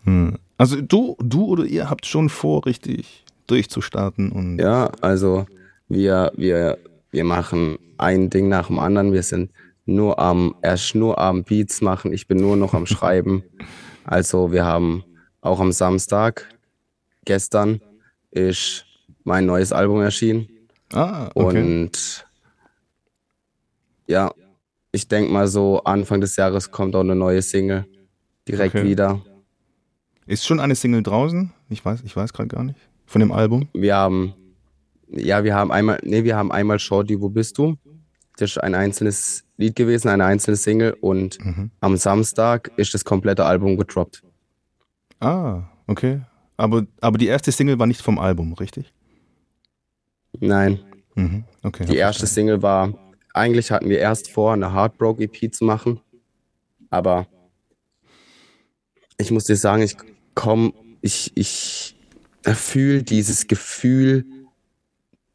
Hm. 0.05 0.39
also 0.57 0.81
du, 0.81 1.15
du 1.23 1.45
oder 1.45 1.65
ihr 1.67 1.91
habt 1.91 2.07
schon 2.07 2.31
vor, 2.31 2.65
richtig 2.65 3.23
durchzustarten 3.47 4.33
und. 4.33 4.59
Ja, 4.59 4.91
also 5.03 5.45
wir, 5.89 6.33
wir, 6.37 6.79
wir 7.11 7.25
machen 7.25 7.79
ein 7.99 8.31
Ding 8.31 8.49
nach 8.49 8.69
dem 8.69 8.79
anderen. 8.79 9.13
Wir 9.13 9.23
sind 9.23 9.51
nur 9.85 10.19
am, 10.19 10.55
erst 10.63 10.95
nur 10.95 11.19
am 11.19 11.45
Beats 11.45 11.83
machen. 11.83 12.15
Ich 12.15 12.27
bin 12.29 12.39
nur 12.39 12.57
noch 12.57 12.75
am 12.75 12.87
Schreiben. 12.87 13.43
Also 14.03 14.51
wir 14.51 14.65
haben 14.65 15.05
auch 15.41 15.61
am 15.61 15.73
Samstag, 15.73 16.47
gestern, 17.25 17.81
ist 18.31 18.85
mein 19.25 19.47
neues 19.47 19.73
Album 19.73 20.01
erschienen. 20.01 20.49
Ah, 20.93 21.31
okay. 21.35 21.61
Und 21.63 22.27
ja, 24.07 24.33
ich 24.93 25.09
denke 25.09 25.33
mal 25.33 25.47
so, 25.47 25.83
Anfang 25.85 26.21
des 26.21 26.37
Jahres 26.37 26.71
kommt 26.71 26.95
auch 26.97 27.01
eine 27.01 27.15
neue 27.15 27.43
Single 27.43 27.87
direkt 28.49 28.75
okay. 28.75 28.85
wieder. 28.85 29.21
Ist 30.27 30.47
schon 30.47 30.61
eine 30.61 30.75
Single 30.75 31.03
draußen? 31.03 31.53
Ich 31.69 31.85
weiß, 31.85 32.03
ich 32.05 32.17
weiß 32.17 32.33
gerade 32.33 32.49
gar 32.49 32.65
nicht. 32.65 32.79
Von 33.07 33.21
dem 33.21 33.33
Album? 33.33 33.69
Wir 33.73 33.97
haben, 33.97 34.35
ja, 35.09 35.43
wir 35.45 35.55
haben 35.55 35.73
einmal, 35.73 35.99
nee, 36.05 36.25
wir 36.25 36.37
haben 36.37 36.53
einmal 36.53 36.79
Shorty, 36.79 37.21
wo 37.21 37.29
bist 37.29 37.59
du? 37.59 37.77
Das 38.37 38.53
ist 38.53 38.59
ein 38.59 38.75
einzelnes 38.75 39.45
Lied 39.57 39.77
gewesen, 39.77 40.09
eine 40.09 40.25
einzelne 40.25 40.57
Single 40.57 40.97
und 41.01 41.45
mhm. 41.45 41.71
am 41.81 41.97
Samstag 41.97 42.71
ist 42.77 42.95
das 42.95 43.05
komplette 43.05 43.45
Album 43.45 43.77
gedroppt. 43.77 44.23
Ah, 45.21 45.63
okay. 45.87 46.23
Aber, 46.57 46.87
aber 47.01 47.19
die 47.19 47.27
erste 47.27 47.53
Single 47.53 47.79
war 47.79 47.87
nicht 47.87 48.03
vom 48.03 48.19
Album, 48.19 48.53
richtig? 48.55 48.93
Nein. 50.39 50.81
Mhm. 51.15 51.45
Okay. 51.63 51.85
Die 51.87 51.97
erste 51.97 52.27
Single 52.27 52.63
war 52.63 52.95
eigentlich 53.35 53.71
hatten 53.71 53.89
wir 53.89 53.99
erst 53.99 54.31
vor, 54.31 54.53
eine 54.53 54.73
Heartbroke 54.75 55.23
EP 55.23 55.55
zu 55.55 55.65
machen. 55.65 56.01
Aber 56.91 57.27
ich 59.19 59.31
muss 59.31 59.45
dir 59.45 59.57
sagen, 59.57 59.83
ich 59.83 59.97
komme, 60.35 60.73
ich, 61.01 61.33
ich 61.37 61.97
fühle 62.43 63.03
dieses 63.03 63.47
Gefühl, 63.47 64.25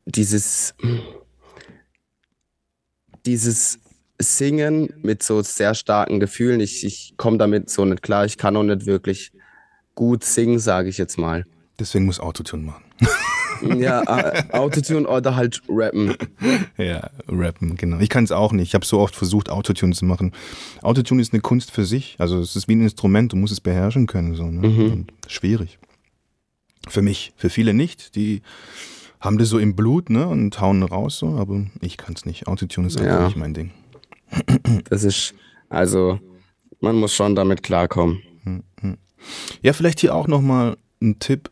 dieses, 0.06 0.76
dieses 3.26 3.80
Singen 4.19 4.93
mit 5.02 5.24
so 5.24 5.41
sehr 5.41 5.74
starken 5.76 6.19
Gefühlen. 6.19 6.60
Ich, 6.60 6.84
ich 6.86 7.13
komme 7.17 7.38
damit 7.38 7.69
so 7.69 7.86
nicht 7.86 8.02
klar. 8.02 8.26
Ich 8.26 8.38
kann 8.38 8.58
auch 8.58 8.63
nicht 8.63 8.86
wirklich 8.86 9.32
gut 9.95 10.23
singen, 10.23 10.60
sage 10.60 10.89
ich 10.89 10.97
jetzt 10.97 11.17
mal. 11.17 11.45
Deswegen 11.79 12.05
muss 12.05 12.19
Autotune 12.19 12.63
machen. 12.63 12.84
Ja, 13.77 14.03
äh, 14.03 14.43
Autotune 14.51 15.08
oder 15.08 15.36
halt 15.36 15.62
rappen. 15.69 16.15
Ja, 16.77 17.10
rappen, 17.27 17.77
genau. 17.77 17.99
Ich 17.99 18.10
kann 18.10 18.23
es 18.23 18.31
auch 18.31 18.51
nicht. 18.51 18.67
Ich 18.67 18.75
habe 18.75 18.86
so 18.86 18.99
oft 18.99 19.15
versucht, 19.15 19.49
Autotune 19.49 19.93
zu 19.93 20.05
machen. 20.05 20.34
Autotune 20.81 21.21
ist 21.21 21.34
eine 21.34 21.41
Kunst 21.41 21.71
für 21.71 21.86
sich. 21.86 22.15
Also 22.19 22.39
es 22.39 22.55
ist 22.55 22.67
wie 22.67 22.75
ein 22.75 22.81
Instrument, 22.81 23.31
du 23.31 23.38
musst 23.38 23.53
es 23.53 23.62
beherrschen 23.62 24.08
können. 24.08 24.36
So, 24.36 24.43
ne? 24.43 24.67
mhm. 24.67 25.08
Schwierig. 25.27 25.79
Für 26.88 27.01
mich. 27.01 27.34
Für 27.38 27.49
viele 27.49 27.73
nicht. 27.73 28.15
Die 28.15 28.41
haben 29.19 29.38
das 29.38 29.49
so 29.49 29.58
im 29.58 29.75
Blut 29.75 30.10
ne? 30.10 30.27
und 30.27 30.60
hauen 30.60 30.84
raus 30.84 31.17
so, 31.17 31.36
aber 31.36 31.65
ich 31.81 31.97
kann 31.97 32.13
es 32.13 32.25
nicht. 32.25 32.47
Autotune 32.47 32.88
ist 32.88 32.97
einfach 32.97 33.19
ja. 33.19 33.25
nicht 33.25 33.38
mein 33.38 33.53
Ding. 33.53 33.71
Das 34.89 35.03
ist, 35.03 35.34
also, 35.69 36.19
man 36.81 36.97
muss 36.97 37.15
schon 37.15 37.36
damit 37.36 37.63
klarkommen. 37.63 38.21
Mhm. 38.43 38.97
Ja, 39.62 39.74
vielleicht 39.74 40.00
hier 40.00 40.16
auch 40.16 40.28
nochmal 40.28 40.78
ein 41.02 41.20
Tipp. 41.20 41.50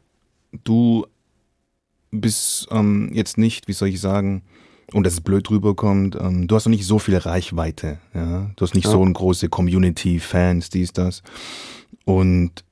Du 0.64 1.06
bist 2.12 2.68
ähm, 2.72 3.10
jetzt 3.14 3.38
nicht, 3.38 3.68
wie 3.68 3.74
soll 3.74 3.90
ich 3.90 4.00
sagen, 4.00 4.44
und 4.92 5.06
dass 5.06 5.14
es 5.14 5.22
blöd 5.22 5.50
rüberkommt, 5.50 6.16
ähm, 6.20 6.48
du 6.48 6.56
hast 6.56 6.66
noch 6.66 6.72
nicht 6.72 6.86
so 6.86 7.00
viel 7.00 7.18
Reichweite, 7.18 8.00
ja. 8.14 8.52
Du 8.56 8.66
hast 8.66 8.76
nicht 8.76 8.86
ja. 8.86 8.92
so 8.92 9.02
eine 9.02 9.14
große 9.14 9.50
Community, 9.50 10.20
Fans, 10.20 10.70
dies, 10.70 10.94
das. 10.94 11.24
Und 12.06 12.64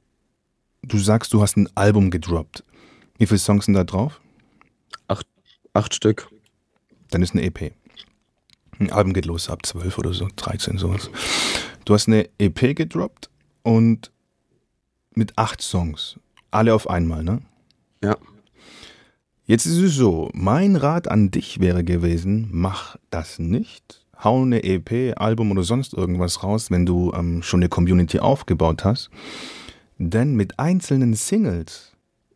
du 0.83 0.97
sagst, 0.99 1.33
du 1.33 1.41
hast 1.41 1.57
ein 1.57 1.69
Album 1.75 2.11
gedroppt. 2.11 2.63
Wie 3.17 3.25
viele 3.25 3.39
Songs 3.39 3.65
sind 3.65 3.73
da 3.73 3.83
drauf? 3.83 4.21
Acht, 5.07 5.25
acht 5.73 5.93
Stück. 5.93 6.29
Dann 7.09 7.21
ist 7.21 7.33
eine 7.33 7.43
EP. 7.43 7.73
Ein 8.79 8.91
Album 8.91 9.13
geht 9.13 9.25
los 9.25 9.49
ab 9.49 9.65
zwölf 9.65 9.97
oder 9.97 10.13
so, 10.13 10.27
13 10.35 10.77
sowas. 10.77 11.09
Du 11.85 11.93
hast 11.93 12.07
eine 12.07 12.29
EP 12.39 12.75
gedroppt 12.75 13.29
und 13.63 14.11
mit 15.15 15.37
acht 15.37 15.61
Songs. 15.61 16.19
Alle 16.51 16.73
auf 16.73 16.89
einmal, 16.89 17.23
ne? 17.23 17.39
Ja. 18.03 18.17
Jetzt 19.45 19.65
ist 19.65 19.77
es 19.79 19.95
so, 19.95 20.29
mein 20.33 20.75
Rat 20.75 21.07
an 21.09 21.31
dich 21.31 21.59
wäre 21.59 21.83
gewesen, 21.83 22.47
mach 22.51 22.95
das 23.09 23.39
nicht. 23.39 24.05
Hau 24.23 24.43
eine 24.43 24.63
EP, 24.63 25.19
Album 25.19 25.51
oder 25.51 25.63
sonst 25.63 25.93
irgendwas 25.93 26.43
raus, 26.43 26.69
wenn 26.69 26.85
du 26.85 27.11
ähm, 27.13 27.41
schon 27.41 27.59
eine 27.59 27.69
Community 27.69 28.19
aufgebaut 28.19 28.85
hast. 28.85 29.09
Denn 29.97 30.35
mit 30.35 30.59
einzelnen 30.59 31.15
Singles 31.15 31.90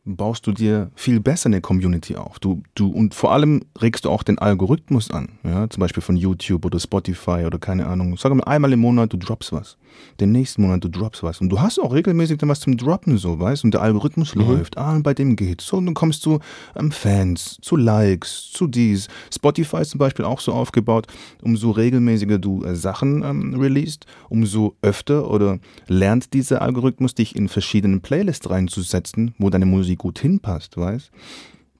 baust 0.05 0.45
du 0.45 0.51
dir 0.51 0.91
viel 0.95 1.19
besser 1.19 1.47
eine 1.47 1.61
Community 1.61 2.15
auf. 2.15 2.39
Du, 2.39 2.61
du, 2.75 2.89
und 2.89 3.15
vor 3.15 3.31
allem 3.31 3.63
regst 3.81 4.05
du 4.05 4.11
auch 4.11 4.21
den 4.23 4.37
Algorithmus 4.37 5.09
an. 5.09 5.29
Ja, 5.43 5.67
zum 5.69 5.81
Beispiel 5.81 6.03
von 6.03 6.15
YouTube 6.15 6.63
oder 6.63 6.79
Spotify 6.79 7.43
oder 7.45 7.57
keine 7.57 7.87
Ahnung. 7.87 8.15
Sag 8.17 8.33
mal, 8.33 8.43
einmal 8.43 8.71
im 8.71 8.79
Monat 8.79 9.11
du 9.11 9.17
droppst 9.17 9.51
was. 9.51 9.77
Den 10.19 10.31
nächsten 10.31 10.61
Monat 10.61 10.83
du 10.83 10.89
droppst 10.89 11.23
was. 11.23 11.41
Und 11.41 11.49
du 11.49 11.59
hast 11.59 11.79
auch 11.79 11.93
regelmäßig 11.93 12.37
dann 12.37 12.49
was 12.49 12.59
zum 12.59 12.77
Droppen, 12.77 13.17
so, 13.17 13.39
weißt 13.39 13.63
Und 13.63 13.73
der 13.73 13.81
Algorithmus 13.81 14.35
mhm. 14.35 14.41
läuft. 14.41 14.77
Ah, 14.77 14.99
bei 15.01 15.13
dem 15.13 15.35
geht's. 15.35 15.65
So, 15.65 15.77
und 15.77 15.87
dann 15.87 15.95
kommst 15.95 16.25
du 16.25 16.39
ähm, 16.75 16.91
Fans, 16.91 17.57
zu 17.61 17.75
Likes, 17.75 18.51
zu 18.51 18.67
dies. 18.67 19.07
Spotify 19.33 19.77
ist 19.77 19.91
zum 19.91 19.99
Beispiel 19.99 20.25
auch 20.25 20.39
so 20.39 20.53
aufgebaut, 20.53 21.07
umso 21.41 21.71
regelmäßiger 21.71 22.37
du 22.37 22.63
äh, 22.63 22.75
Sachen 22.75 23.23
ähm, 23.23 23.59
releast, 23.59 24.05
umso 24.29 24.75
öfter 24.81 25.31
oder 25.31 25.59
lernt 25.87 26.33
dieser 26.33 26.61
Algorithmus 26.61 27.15
dich 27.15 27.35
in 27.35 27.47
verschiedenen 27.47 28.01
Playlists 28.01 28.49
reinzusetzen, 28.49 29.33
wo 29.39 29.49
deine 29.49 29.65
Musik 29.65 29.94
die 29.95 29.97
gut 29.97 30.19
hinpasst, 30.19 30.77
weißt 30.77 31.11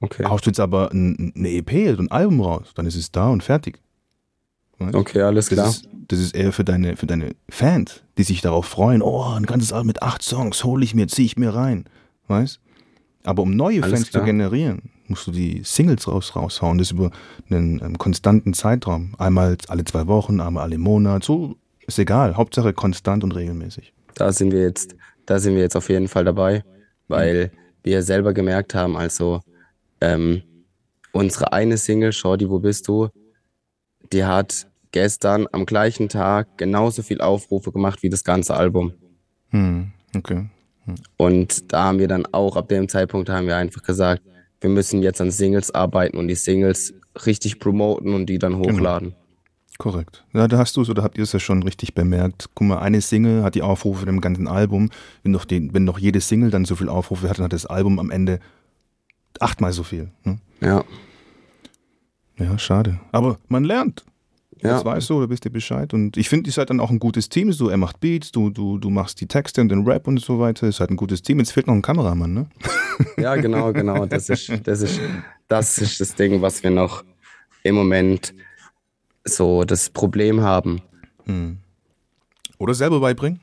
Okay. 0.00 0.24
Haust 0.26 0.46
du 0.46 0.50
jetzt 0.50 0.60
aber 0.60 0.90
eine 0.90 1.32
EP, 1.36 1.72
ein 1.72 2.10
Album 2.10 2.40
raus, 2.40 2.72
dann 2.74 2.86
ist 2.86 2.96
es 2.96 3.12
da 3.12 3.28
und 3.28 3.42
fertig. 3.42 3.80
Weißt? 4.78 4.94
Okay, 4.94 5.22
alles 5.22 5.48
klar. 5.48 5.66
Das 5.66 5.76
ist, 5.76 5.88
das 6.08 6.18
ist 6.18 6.34
eher 6.34 6.52
für 6.52 6.64
deine, 6.64 6.96
für 6.96 7.06
deine 7.06 7.34
Fans, 7.48 8.02
die 8.18 8.22
sich 8.22 8.42
darauf 8.42 8.66
freuen, 8.66 9.00
oh, 9.00 9.22
ein 9.22 9.46
ganzes 9.46 9.72
Album 9.72 9.88
mit 9.88 10.02
acht 10.02 10.22
Songs, 10.22 10.62
hole 10.64 10.84
ich 10.84 10.94
mir, 10.94 11.08
ziehe 11.08 11.26
ich 11.26 11.36
mir 11.36 11.54
rein. 11.54 11.86
Weißt 12.28 12.60
Aber 13.24 13.42
um 13.42 13.56
neue 13.56 13.82
alles 13.82 14.00
Fans 14.00 14.10
klar. 14.10 14.22
zu 14.22 14.26
generieren, 14.26 14.90
musst 15.06 15.26
du 15.26 15.30
die 15.30 15.62
Singles 15.64 16.06
raus, 16.08 16.36
raushauen, 16.36 16.76
das 16.76 16.90
über 16.90 17.10
einen, 17.48 17.80
einen 17.80 17.96
konstanten 17.96 18.52
Zeitraum. 18.52 19.14
Einmal 19.16 19.56
alle 19.68 19.84
zwei 19.84 20.06
Wochen, 20.06 20.40
einmal 20.40 20.64
alle 20.64 20.78
Monate, 20.78 21.24
so 21.24 21.56
ist 21.86 21.98
egal. 21.98 22.36
Hauptsache 22.36 22.74
konstant 22.74 23.24
und 23.24 23.34
regelmäßig. 23.34 23.94
Da 24.14 24.32
sind 24.32 24.52
wir 24.52 24.60
jetzt, 24.60 24.94
da 25.24 25.38
sind 25.38 25.54
wir 25.54 25.62
jetzt 25.62 25.76
auf 25.76 25.88
jeden 25.88 26.08
Fall 26.08 26.24
dabei, 26.24 26.64
weil 27.08 27.50
mhm 27.54 27.65
wir 27.86 28.02
selber 28.02 28.34
gemerkt 28.34 28.74
haben, 28.74 28.96
also 28.96 29.40
ähm, 30.00 30.42
unsere 31.12 31.52
eine 31.52 31.78
Single, 31.78 32.12
Shorty, 32.12 32.50
wo 32.50 32.58
bist 32.58 32.88
du, 32.88 33.08
die 34.12 34.24
hat 34.24 34.66
gestern 34.90 35.46
am 35.52 35.66
gleichen 35.66 36.08
Tag 36.08 36.58
genauso 36.58 37.02
viel 37.02 37.20
Aufrufe 37.20 37.72
gemacht 37.72 38.02
wie 38.02 38.10
das 38.10 38.24
ganze 38.24 38.54
Album. 38.54 38.92
Hm, 39.50 39.92
okay. 40.16 40.48
Hm. 40.84 40.94
Und 41.16 41.72
da 41.72 41.84
haben 41.84 41.98
wir 42.00 42.08
dann 42.08 42.26
auch, 42.32 42.56
ab 42.56 42.68
dem 42.68 42.88
Zeitpunkt 42.88 43.28
haben 43.28 43.46
wir 43.46 43.56
einfach 43.56 43.82
gesagt, 43.82 44.22
wir 44.60 44.70
müssen 44.70 45.02
jetzt 45.02 45.20
an 45.20 45.30
Singles 45.30 45.72
arbeiten 45.72 46.18
und 46.18 46.28
die 46.28 46.34
Singles 46.34 46.92
richtig 47.24 47.60
promoten 47.60 48.14
und 48.14 48.26
die 48.26 48.38
dann 48.38 48.60
genau. 48.60 48.72
hochladen. 48.72 49.10
Genau. 49.10 49.25
Korrekt. 49.78 50.24
Ja, 50.32 50.48
da 50.48 50.58
hast 50.58 50.76
du 50.76 50.82
es 50.82 50.88
oder 50.88 51.02
habt 51.02 51.18
ihr 51.18 51.24
es 51.24 51.32
ja 51.32 51.38
schon 51.38 51.62
richtig 51.62 51.94
bemerkt. 51.94 52.48
Guck 52.54 52.68
mal, 52.68 52.78
eine 52.78 53.00
Single 53.00 53.42
hat 53.42 53.54
die 53.54 53.62
Aufrufe 53.62 54.00
von 54.00 54.06
dem 54.06 54.20
ganzen 54.20 54.48
Album. 54.48 54.90
Wenn 55.22 55.32
doch, 55.32 55.44
die, 55.44 55.72
wenn 55.72 55.84
doch 55.84 55.98
jede 55.98 56.20
Single 56.20 56.50
dann 56.50 56.64
so 56.64 56.76
viel 56.76 56.88
Aufrufe 56.88 57.28
hat, 57.28 57.38
dann 57.38 57.44
hat 57.44 57.52
das 57.52 57.66
Album 57.66 57.98
am 57.98 58.10
Ende 58.10 58.40
achtmal 59.40 59.72
so 59.72 59.82
viel. 59.82 60.10
Ne? 60.24 60.38
Ja. 60.60 60.84
Ja, 62.38 62.58
schade. 62.58 63.00
Aber 63.12 63.38
man 63.48 63.64
lernt. 63.64 64.04
Ja. 64.62 64.70
Das 64.70 64.84
weißt 64.84 65.10
du, 65.10 65.20
da 65.20 65.26
bist 65.26 65.44
du 65.44 65.50
Bescheid. 65.50 65.92
Und 65.92 66.16
ich 66.16 66.28
finde, 66.28 66.48
ihr 66.48 66.52
seid 66.52 66.70
dann 66.70 66.80
auch 66.80 66.90
ein 66.90 66.98
gutes 66.98 67.28
Team. 67.28 67.52
So, 67.52 67.68
er 67.68 67.76
macht 67.76 68.00
Beats, 68.00 68.32
du, 68.32 68.48
du, 68.50 68.78
du 68.78 68.88
machst 68.88 69.20
die 69.20 69.26
Texte 69.26 69.60
und 69.60 69.68
den 69.68 69.86
Rap 69.86 70.08
und 70.08 70.18
so 70.18 70.38
weiter. 70.38 70.66
Ist 70.66 70.80
halt 70.80 70.90
ein 70.90 70.96
gutes 70.96 71.20
Team. 71.20 71.38
Jetzt 71.38 71.52
fehlt 71.52 71.66
noch 71.66 71.74
ein 71.74 71.82
Kameramann, 71.82 72.32
ne? 72.32 72.46
Ja, 73.18 73.36
genau, 73.36 73.74
genau. 73.74 74.06
Das 74.06 74.30
ist, 74.30 74.50
das 74.64 74.80
ist, 74.80 75.00
das 75.48 75.76
ist 75.76 76.00
das 76.00 76.14
Ding, 76.14 76.40
was 76.40 76.62
wir 76.62 76.70
noch 76.70 77.04
im 77.62 77.74
Moment 77.74 78.32
so 79.28 79.64
das 79.64 79.90
Problem 79.90 80.40
haben. 80.40 80.82
Hm. 81.26 81.58
Oder 82.58 82.74
selber 82.74 83.00
beibringen? 83.00 83.40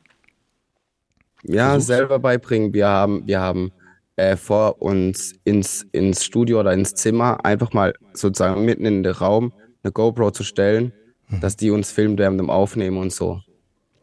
Ja, 1.43 1.71
Versuch's. 1.71 1.87
selber 1.87 2.19
beibringen. 2.19 2.73
Wir 2.73 2.87
haben, 2.87 3.27
wir 3.27 3.39
haben 3.39 3.71
äh, 4.15 4.35
vor, 4.35 4.81
uns 4.81 5.33
ins, 5.43 5.85
ins 5.91 6.23
Studio 6.23 6.59
oder 6.59 6.73
ins 6.73 6.93
Zimmer 6.93 7.43
einfach 7.43 7.73
mal 7.73 7.93
sozusagen 8.13 8.63
mitten 8.65 8.85
in 8.85 9.03
den 9.03 9.13
Raum 9.13 9.53
eine 9.83 9.91
GoPro 9.91 10.31
zu 10.31 10.43
stellen, 10.43 10.93
mhm. 11.29 11.41
dass 11.41 11.57
die 11.57 11.71
uns 11.71 11.91
filmt 11.91 12.19
während 12.19 12.39
dem 12.39 12.49
Aufnehmen 12.49 12.97
und 12.97 13.11
so. 13.11 13.41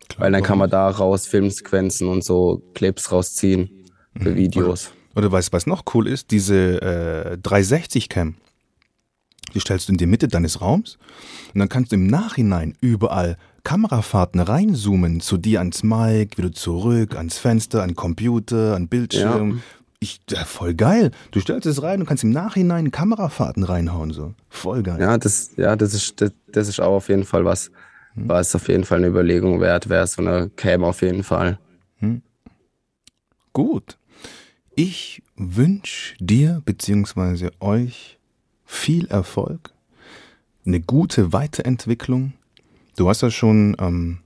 Klar, 0.08 0.26
Weil 0.26 0.32
dann 0.32 0.42
kann 0.42 0.58
man 0.58 0.68
daraus 0.68 1.26
Filmsequenzen 1.26 2.08
und 2.08 2.24
so 2.24 2.62
Clips 2.74 3.12
rausziehen 3.12 3.70
für 4.20 4.30
mhm. 4.30 4.36
Videos. 4.36 4.92
Oder, 5.12 5.26
oder 5.26 5.32
weißt 5.32 5.48
du, 5.48 5.52
was 5.52 5.66
noch 5.66 5.84
cool 5.94 6.08
ist? 6.08 6.30
Diese 6.30 6.82
äh, 6.82 7.36
360-Cam. 7.36 8.34
Die 9.54 9.60
stellst 9.60 9.88
du 9.88 9.92
in 9.92 9.98
die 9.98 10.06
Mitte 10.06 10.28
deines 10.28 10.60
Raums 10.60 10.98
und 11.52 11.58
dann 11.58 11.68
kannst 11.68 11.92
du 11.92 11.96
im 11.96 12.06
Nachhinein 12.06 12.74
überall 12.80 13.36
Kamerafahrten 13.64 14.40
reinzoomen, 14.40 15.20
zu 15.20 15.36
dir 15.36 15.58
ans 15.58 15.82
Mic, 15.82 16.38
wieder 16.38 16.52
zurück, 16.52 17.16
ans 17.16 17.38
Fenster, 17.38 17.82
an 17.82 17.94
Computer, 17.94 18.74
an 18.74 18.88
Bildschirm. 18.88 19.50
Ja. 19.50 19.62
Ich, 20.02 20.20
ja, 20.30 20.44
voll 20.46 20.72
geil. 20.72 21.10
Du 21.30 21.40
stellst 21.40 21.66
es 21.66 21.82
rein 21.82 22.00
und 22.00 22.06
kannst 22.06 22.24
im 22.24 22.30
Nachhinein 22.30 22.90
Kamerafahrten 22.90 23.64
reinhauen, 23.64 24.12
so. 24.12 24.32
Voll 24.48 24.82
geil. 24.82 24.98
Ja, 24.98 25.18
das, 25.18 25.50
ja, 25.58 25.76
das 25.76 25.92
ist, 25.92 26.20
das, 26.22 26.32
das 26.48 26.68
ist 26.68 26.80
auch 26.80 26.96
auf 26.96 27.10
jeden 27.10 27.24
Fall 27.24 27.44
was, 27.44 27.70
hm. 28.14 28.28
was 28.28 28.54
auf 28.54 28.68
jeden 28.68 28.84
Fall 28.84 28.98
eine 28.98 29.08
Überlegung 29.08 29.60
wert 29.60 29.90
wäre, 29.90 30.06
so 30.06 30.22
eine 30.22 30.48
Cam 30.56 30.84
auf 30.84 31.02
jeden 31.02 31.22
Fall. 31.22 31.58
Hm. 31.98 32.22
Gut. 33.52 33.98
Ich 34.74 35.22
wünsche 35.36 36.14
dir 36.18 36.62
bzw. 36.64 37.50
euch 37.60 38.19
viel 38.70 39.06
Erfolg, 39.08 39.72
eine 40.64 40.80
gute 40.80 41.32
Weiterentwicklung. 41.32 42.34
Du 42.96 43.08
hast 43.08 43.20
ja 43.20 43.30
schon 43.30 43.76
ähm, 43.80 44.18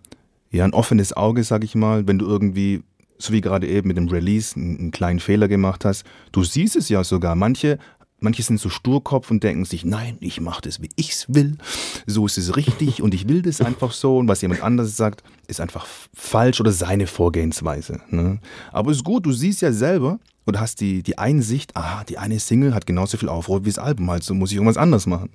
ja, 0.50 0.64
ein 0.64 0.74
offenes 0.74 1.16
Auge, 1.16 1.42
sag 1.42 1.64
ich 1.64 1.74
mal, 1.74 2.06
wenn 2.06 2.18
du 2.18 2.26
irgendwie, 2.26 2.82
so 3.18 3.32
wie 3.32 3.40
gerade 3.40 3.66
eben 3.66 3.88
mit 3.88 3.96
dem 3.96 4.08
Release, 4.08 4.54
einen, 4.54 4.78
einen 4.78 4.90
kleinen 4.90 5.20
Fehler 5.20 5.48
gemacht 5.48 5.86
hast. 5.86 6.04
Du 6.30 6.44
siehst 6.44 6.76
es 6.76 6.90
ja 6.90 7.02
sogar. 7.04 7.34
Manche 7.34 7.78
Manche 8.20 8.42
sind 8.42 8.58
so 8.58 8.70
Sturkopf 8.70 9.30
und 9.30 9.42
denken 9.42 9.66
sich, 9.66 9.84
nein, 9.84 10.16
ich 10.20 10.40
mache 10.40 10.62
das, 10.62 10.80
wie 10.80 10.88
ich 10.96 11.10
es 11.10 11.26
will. 11.28 11.58
So 12.06 12.24
ist 12.24 12.38
es 12.38 12.56
richtig 12.56 13.02
und 13.02 13.12
ich 13.12 13.28
will 13.28 13.42
das 13.42 13.60
einfach 13.60 13.92
so. 13.92 14.16
Und 14.16 14.28
was 14.28 14.40
jemand 14.40 14.62
anderes 14.62 14.96
sagt, 14.96 15.22
ist 15.46 15.60
einfach 15.60 15.86
falsch 16.14 16.58
oder 16.58 16.72
seine 16.72 17.06
Vorgehensweise. 17.06 18.00
Ne? 18.08 18.38
Aber 18.72 18.92
es 18.92 18.98
ist 18.98 19.04
gut, 19.04 19.26
du 19.26 19.32
siehst 19.32 19.60
ja 19.60 19.72
selber 19.72 20.20
oder 20.46 20.60
hast 20.60 20.80
die, 20.80 21.02
die 21.02 21.18
Einsicht, 21.18 21.76
aha, 21.76 22.04
die 22.04 22.18
eine 22.18 22.38
Single 22.38 22.74
hat 22.74 22.86
genauso 22.86 23.16
viel 23.16 23.28
Aufruhr 23.28 23.64
wie 23.64 23.70
das 23.70 23.78
Album, 23.78 24.08
also 24.10 24.34
muss 24.34 24.50
ich 24.50 24.56
irgendwas 24.56 24.76
anders 24.76 25.06
machen. 25.06 25.30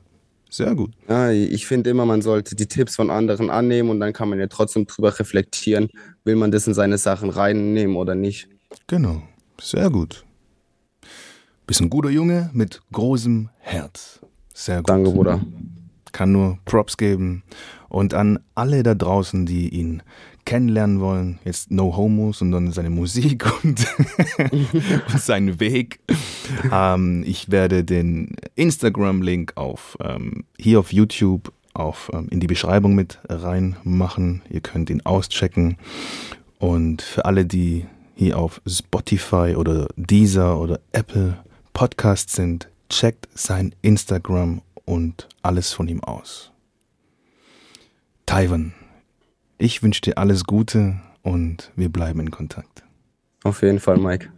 Sehr 0.50 0.74
gut. 0.74 0.92
Ja, 1.08 1.30
ich 1.32 1.68
finde 1.68 1.92
immer, 1.92 2.06
man 2.06 2.24
sollte 2.24 2.56
die 2.56 2.66
Tipps 2.66 2.96
von 2.96 3.12
anderen 3.12 3.52
annehmen 3.52 3.92
und 3.92 4.00
dann 4.00 4.14
kann 4.14 4.30
man 4.30 4.40
ja 4.40 4.48
trotzdem 4.48 4.88
drüber 4.88 5.20
reflektieren, 5.20 5.90
will 6.24 6.36
man 6.36 6.52
das 6.52 6.66
in 6.66 6.74
seine 6.74 6.98
Sachen 6.98 7.30
reinnehmen 7.30 7.96
oder 7.96 8.16
nicht. 8.16 8.50
Genau, 8.88 9.22
sehr 9.62 9.92
gut. 9.92 10.26
Bist 11.68 11.82
ein 11.82 11.92
guter 11.92 12.10
Junge 12.10 12.50
mit 12.54 12.82
großem 12.92 13.50
Herz. 13.60 14.20
Sehr 14.56 14.78
gut. 14.78 14.90
Danke, 14.90 15.12
Bruder. 15.12 15.40
Kann 16.12 16.32
nur 16.32 16.58
Props 16.66 16.98
geben. 16.98 17.44
Und 17.90 18.16
an 18.16 18.40
alle 18.56 18.82
da 18.82 18.96
draußen, 18.96 19.46
die 19.46 19.70
ihn 19.70 20.02
kennenlernen 20.50 21.00
wollen, 21.00 21.38
jetzt 21.46 21.70
No 21.70 21.96
Homo, 21.96 22.34
sondern 22.34 22.72
seine 22.72 22.90
Musik 22.90 23.46
und, 23.64 23.86
und 24.52 25.22
seinen 25.22 25.60
Weg. 25.60 26.00
Ähm, 26.72 27.24
ich 27.24 27.52
werde 27.52 27.84
den 27.84 28.36
Instagram-Link 28.56 29.52
auf 29.58 29.96
ähm, 30.04 30.46
hier 30.58 30.80
auf 30.80 30.92
YouTube 30.92 31.54
auf, 31.76 32.10
ähm, 32.16 32.30
in 32.32 32.40
die 32.40 32.48
Beschreibung 32.48 32.96
mit 32.96 33.20
reinmachen. 33.30 34.42
Ihr 34.50 34.62
könnt 34.62 34.90
ihn 34.90 35.02
auschecken. 35.06 35.78
Und 36.58 37.04
für 37.04 37.26
alle, 37.26 37.46
die 37.46 37.86
hier 38.16 38.40
auf 38.40 38.60
Spotify 38.66 39.54
oder 39.56 39.88
Deezer 39.98 40.60
oder 40.60 40.80
Apple 40.94 41.38
Podcast 41.74 42.32
sind, 42.32 42.70
checkt 42.90 43.28
sein 43.36 43.76
Instagram 43.84 44.64
und 44.84 45.28
alles 45.44 45.74
von 45.74 45.88
ihm 45.88 46.04
aus. 46.04 46.52
Taiwan, 48.26 48.74
ich 49.60 49.84
wünsche 49.84 50.02
dir 50.02 50.18
alles 50.18 50.46
Gute 50.46 51.00
und 51.22 51.72
wir 51.76 51.90
bleiben 51.90 52.22
in 52.22 52.32
Kontakt. 52.32 52.84
Auf 53.44 53.62
jeden 53.62 53.80
Fall, 53.80 53.98
Mike. 53.98 54.30